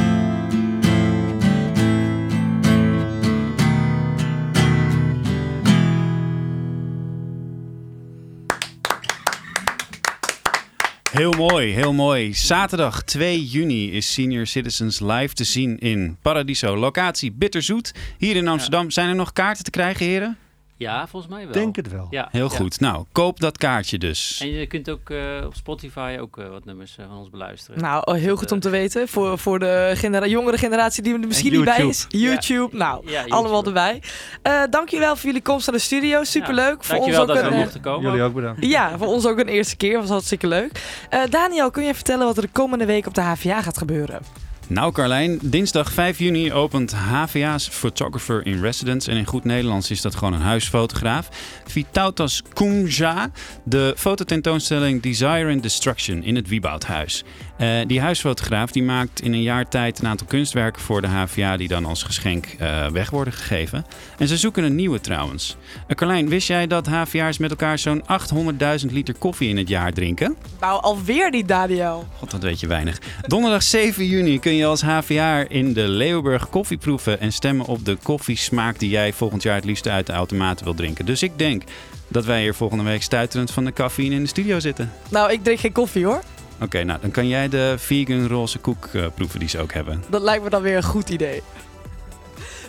Heel 11.12 11.32
mooi, 11.32 11.72
heel 11.72 11.92
mooi. 11.92 12.34
Zaterdag 12.34 13.02
2 13.02 13.44
juni 13.44 13.92
is 13.92 14.12
Senior 14.12 14.46
Citizens 14.46 15.00
live 15.00 15.34
te 15.34 15.44
zien 15.44 15.78
in 15.78 16.16
Paradiso. 16.22 16.76
Locatie 16.76 17.32
Bitterzoet, 17.32 17.94
hier 18.18 18.36
in 18.36 18.48
Amsterdam. 18.48 18.90
Zijn 18.90 19.08
er 19.08 19.14
nog 19.14 19.32
kaarten 19.32 19.64
te 19.64 19.70
krijgen, 19.70 20.06
heren? 20.06 20.43
Ja, 20.76 21.06
volgens 21.06 21.32
mij 21.32 21.44
wel. 21.44 21.52
Denk 21.52 21.76
het 21.76 21.90
wel. 21.90 22.06
Ja, 22.10 22.28
Heel 22.30 22.50
ja. 22.50 22.56
goed. 22.56 22.80
Nou, 22.80 23.04
koop 23.12 23.40
dat 23.40 23.58
kaartje 23.58 23.98
dus. 23.98 24.38
En 24.42 24.48
je 24.50 24.66
kunt 24.66 24.90
ook 24.90 25.10
eh, 25.10 25.18
op 25.44 25.54
Spotify 25.54 26.16
ook 26.20 26.38
eh, 26.38 26.48
wat 26.48 26.64
nummers 26.64 26.96
eh, 26.98 27.04
van 27.08 27.16
ons 27.16 27.30
beluisteren. 27.30 27.80
Nou, 27.80 28.02
oh, 28.04 28.14
heel 28.14 28.36
goed 28.36 28.52
om 28.52 28.60
te 28.60 28.68
weten. 28.68 29.08
Voor, 29.08 29.38
voor 29.38 29.58
de 29.58 29.92
genera 29.94 30.26
jongere 30.26 30.58
generatie 30.58 31.02
die 31.02 31.12
er 31.12 31.18
misschien 31.18 31.52
niet 31.52 31.64
bij 31.64 31.86
is. 31.86 32.06
YouTube, 32.08 32.76
nou, 32.76 33.06
Ja, 33.06 33.12
YouTube. 33.12 33.34
allemaal 33.34 33.64
erbij. 33.64 34.02
Eh 34.42 34.62
dank 34.70 34.88
jullie 34.88 35.04
wel 35.06 35.16
voor 35.16 35.26
jullie 35.26 35.42
komst 35.42 35.66
naar 35.66 35.76
de 35.76 35.82
studio. 35.82 36.24
Superleuk. 36.24 36.84
voor 36.84 36.96
ons 36.96 37.16
ook 37.16 37.26
dat 37.26 37.36
een, 37.36 37.50
we 37.50 37.56
mochten 37.56 37.80
komen. 37.80 38.10
Jullie 38.10 38.22
ook 38.22 38.34
bedankt. 38.34 38.64
Ja, 38.64 38.98
voor 38.98 39.06
ons 39.06 39.26
ook 39.26 39.38
een 39.38 39.48
eerste 39.48 39.76
keer. 39.76 40.00
Was 40.00 40.08
hartstikke 40.08 40.46
leuk. 40.46 41.04
Eh, 41.10 41.20
Daniel, 41.30 41.70
kun 41.70 41.84
je 41.84 41.94
vertellen 41.94 42.26
wat 42.26 42.36
er 42.36 42.42
de 42.42 42.48
komende 42.52 42.86
week 42.86 43.06
op 43.06 43.14
de 43.14 43.20
HVA 43.20 43.62
gaat 43.62 43.78
gebeuren? 43.78 44.20
Nou 44.68 44.92
Carlijn, 44.92 45.38
dinsdag 45.42 45.92
5 45.92 46.18
juni 46.18 46.52
opent 46.52 46.92
HVA's 46.92 47.68
Photographer 47.68 48.46
in 48.46 48.60
Residence. 48.60 49.10
En 49.10 49.16
in 49.16 49.26
goed 49.26 49.44
Nederlands 49.44 49.90
is 49.90 50.00
dat 50.00 50.14
gewoon 50.14 50.32
een 50.32 50.40
huisfotograaf. 50.40 51.28
Vitautas 51.66 52.42
Kumja, 52.52 53.30
de 53.64 53.94
fototentoonstelling 53.96 55.02
Desire 55.02 55.52
and 55.52 55.62
Destruction 55.62 56.22
in 56.22 56.36
het 56.36 56.48
Wieboudhuis. 56.48 57.24
Eh, 57.56 57.68
die 57.86 58.00
huisfotograaf 58.00 58.70
die 58.70 58.82
maakt 58.82 59.22
in 59.22 59.32
een 59.32 59.42
jaar 59.42 59.68
tijd 59.68 59.98
een 59.98 60.06
aantal 60.06 60.26
kunstwerken 60.26 60.82
voor 60.82 61.00
de 61.00 61.06
HVA... 61.06 61.56
die 61.56 61.68
dan 61.68 61.84
als 61.84 62.02
geschenk 62.02 62.46
eh, 62.46 62.86
weg 62.86 63.10
worden 63.10 63.32
gegeven. 63.32 63.86
En 64.18 64.28
ze 64.28 64.36
zoeken 64.36 64.64
een 64.64 64.74
nieuwe 64.74 65.00
trouwens. 65.00 65.56
Eh, 65.86 65.96
Carlijn, 65.96 66.28
wist 66.28 66.48
jij 66.48 66.66
dat 66.66 66.86
HVA's 66.86 67.38
met 67.38 67.50
elkaar 67.50 67.78
zo'n 67.78 68.02
800.000 68.02 68.92
liter 68.92 69.14
koffie 69.14 69.48
in 69.48 69.56
het 69.56 69.68
jaar 69.68 69.92
drinken? 69.92 70.36
Nou, 70.60 70.82
alweer 70.82 71.30
die 71.30 71.44
Daniel. 71.44 72.06
God, 72.18 72.30
dat 72.30 72.42
weet 72.42 72.60
je 72.60 72.66
weinig. 72.66 72.98
Donderdag 73.26 73.62
7 73.62 74.06
juni 74.06 74.38
kun 74.38 74.54
je 74.54 74.66
als 74.66 74.82
HVA 74.82 75.48
in 75.48 75.72
de 75.72 75.88
Leeuwburg 75.88 76.48
koffie 76.48 76.78
proeven 76.78 77.20
en 77.20 77.32
stemmen 77.32 77.66
op 77.66 77.84
de 77.84 77.96
koffiesmaak 78.02 78.78
die 78.78 78.90
jij 78.90 79.12
volgend 79.12 79.42
jaar 79.42 79.54
het 79.54 79.64
liefst 79.64 79.88
uit 79.88 80.06
de 80.06 80.12
automaten 80.12 80.64
wil 80.64 80.74
drinken. 80.74 81.06
Dus 81.06 81.22
ik 81.22 81.38
denk 81.38 81.62
dat 82.08 82.24
wij 82.24 82.40
hier 82.40 82.54
volgende 82.54 82.84
week 82.84 83.02
stuiterend 83.02 83.50
van 83.50 83.64
de 83.64 83.72
cafeïne 83.72 84.14
in 84.14 84.22
de 84.22 84.28
studio 84.28 84.60
zitten. 84.60 84.92
Nou, 85.08 85.32
ik 85.32 85.44
drink 85.44 85.60
geen 85.60 85.72
koffie 85.72 86.04
hoor. 86.04 86.22
Oké, 86.60 86.84
nou 86.84 87.00
dan 87.00 87.10
kan 87.10 87.28
jij 87.28 87.48
de 87.48 87.74
vegan 87.78 88.26
roze 88.26 88.58
koek 88.58 88.86
eh, 88.92 89.06
proeven 89.14 89.38
die 89.38 89.48
ze 89.48 89.58
ook 89.60 89.72
hebben. 89.72 90.04
Dat 90.08 90.22
lijkt 90.22 90.44
me 90.44 90.50
dan 90.50 90.62
weer 90.62 90.76
een 90.76 90.82
goed 90.82 91.10
idee. 91.10 91.42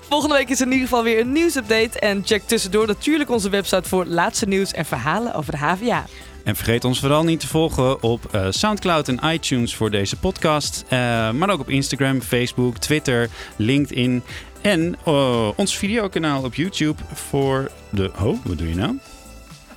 Volgende 0.09 0.35
week 0.35 0.49
is 0.49 0.61
in 0.61 0.71
ieder 0.71 0.87
geval 0.87 1.03
weer 1.03 1.19
een 1.19 1.31
nieuwsupdate. 1.31 1.99
En 1.99 2.21
check 2.25 2.43
tussendoor 2.43 2.87
natuurlijk 2.87 3.29
onze 3.29 3.49
website 3.49 3.89
voor 3.89 4.05
laatste 4.05 4.45
nieuws 4.45 4.71
en 4.71 4.85
verhalen 4.85 5.33
over 5.33 5.51
de 5.51 5.57
HVA. 5.57 6.05
En 6.43 6.55
vergeet 6.55 6.83
ons 6.83 6.99
vooral 6.99 7.23
niet 7.23 7.39
te 7.39 7.47
volgen 7.47 8.03
op 8.03 8.33
eh, 8.33 8.47
Soundcloud 8.49 9.07
en 9.07 9.19
iTunes 9.33 9.75
voor 9.75 9.91
deze 9.91 10.17
podcast. 10.17 10.83
Eh, 10.87 10.99
maar 11.31 11.49
ook 11.49 11.59
op 11.59 11.69
Instagram, 11.69 12.21
Facebook, 12.21 12.77
Twitter, 12.77 13.29
LinkedIn. 13.55 14.23
En 14.61 14.95
eh, 15.05 15.49
ons 15.55 15.77
videokanaal 15.77 16.43
op 16.43 16.55
YouTube 16.55 17.01
voor 17.13 17.71
de... 17.89 18.11
Oh, 18.21 18.37
wat 18.43 18.57
doe 18.57 18.69
je 18.69 18.75
nou? 18.75 18.99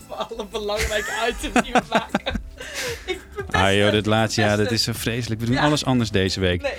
Voor 0.07 0.17
alle 0.17 0.47
belangrijke 0.51 1.11
items 1.29 1.65
die 1.65 1.73
we 1.73 1.83
maken. 1.89 2.38
Ah 3.65 3.75
joh, 3.75 3.91
dit 3.91 4.07
laatste 4.07 4.41
jaar, 4.41 4.57
dat 4.57 4.71
is 4.71 4.83
zo 4.83 4.93
vreselijk. 4.95 5.41
We 5.41 5.47
doen 5.47 5.59
alles 5.59 5.85
anders 5.85 6.11
deze 6.11 6.41
week. 6.41 6.75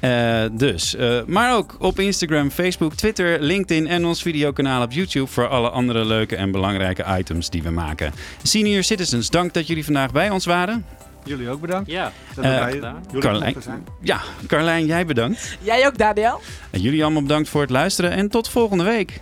Eh, 0.00 0.42
dus, 0.52 0.94
eh, 0.96 1.20
maar 1.26 1.54
ook 1.56 1.76
op 1.78 1.98
Instagram, 2.00 2.50
Facebook, 2.50 2.94
Twitter, 2.94 3.40
LinkedIn 3.40 3.86
en 3.88 4.04
ons 4.04 4.22
videokanaal 4.22 4.82
op 4.82 4.92
YouTube 4.92 5.26
voor 5.26 5.48
alle 5.48 5.70
andere 5.70 6.04
leuke 6.04 6.36
en 6.36 6.50
belangrijke 6.50 7.04
items 7.18 7.50
die 7.50 7.62
we 7.62 7.70
maken. 7.70 8.12
Senior 8.42 8.82
Citizens, 8.82 9.30
dank 9.30 9.54
dat 9.54 9.66
jullie 9.66 9.84
vandaag 9.84 10.12
bij 10.12 10.30
ons 10.30 10.44
waren. 10.46 10.84
Jullie 11.24 11.48
ook 11.48 11.60
bedankt. 11.60 11.90
Ja, 11.90 12.12
dat 12.34 12.44
Eh, 12.44 12.58
wij 12.58 12.72
jullie 12.72 13.20
Carlijn, 13.20 13.44
mochten 13.44 13.62
zijn. 13.62 13.86
ja, 14.00 14.20
Carlijn, 14.46 14.86
jij 14.86 15.06
bedankt. 15.06 15.56
Jij 15.60 15.86
ook, 15.86 15.98
Daniel? 15.98 16.40
En 16.70 16.80
jullie 16.80 17.02
allemaal 17.02 17.22
bedankt 17.22 17.48
voor 17.48 17.60
het 17.60 17.70
luisteren 17.70 18.10
en 18.10 18.28
tot 18.28 18.48
volgende 18.48 18.84
week. 18.84 19.20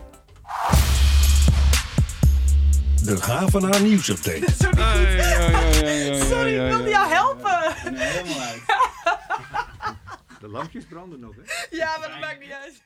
De 3.05 3.17
Havana 3.21 3.79
nieuwsupdate. 3.79 4.45
Sorry, 4.59 5.70
wilde 7.43 7.99
jou 7.99 8.41
helpen. 8.41 8.63
De 10.41 10.49
lampjes 10.49 10.85
branden 10.85 11.21
nog, 11.21 11.35
hè? 11.37 11.77
Ja, 11.77 11.99
maar 11.99 12.09
dat 12.09 12.19
maakt 12.21 12.41
niet 12.41 12.53
uit. 12.53 12.83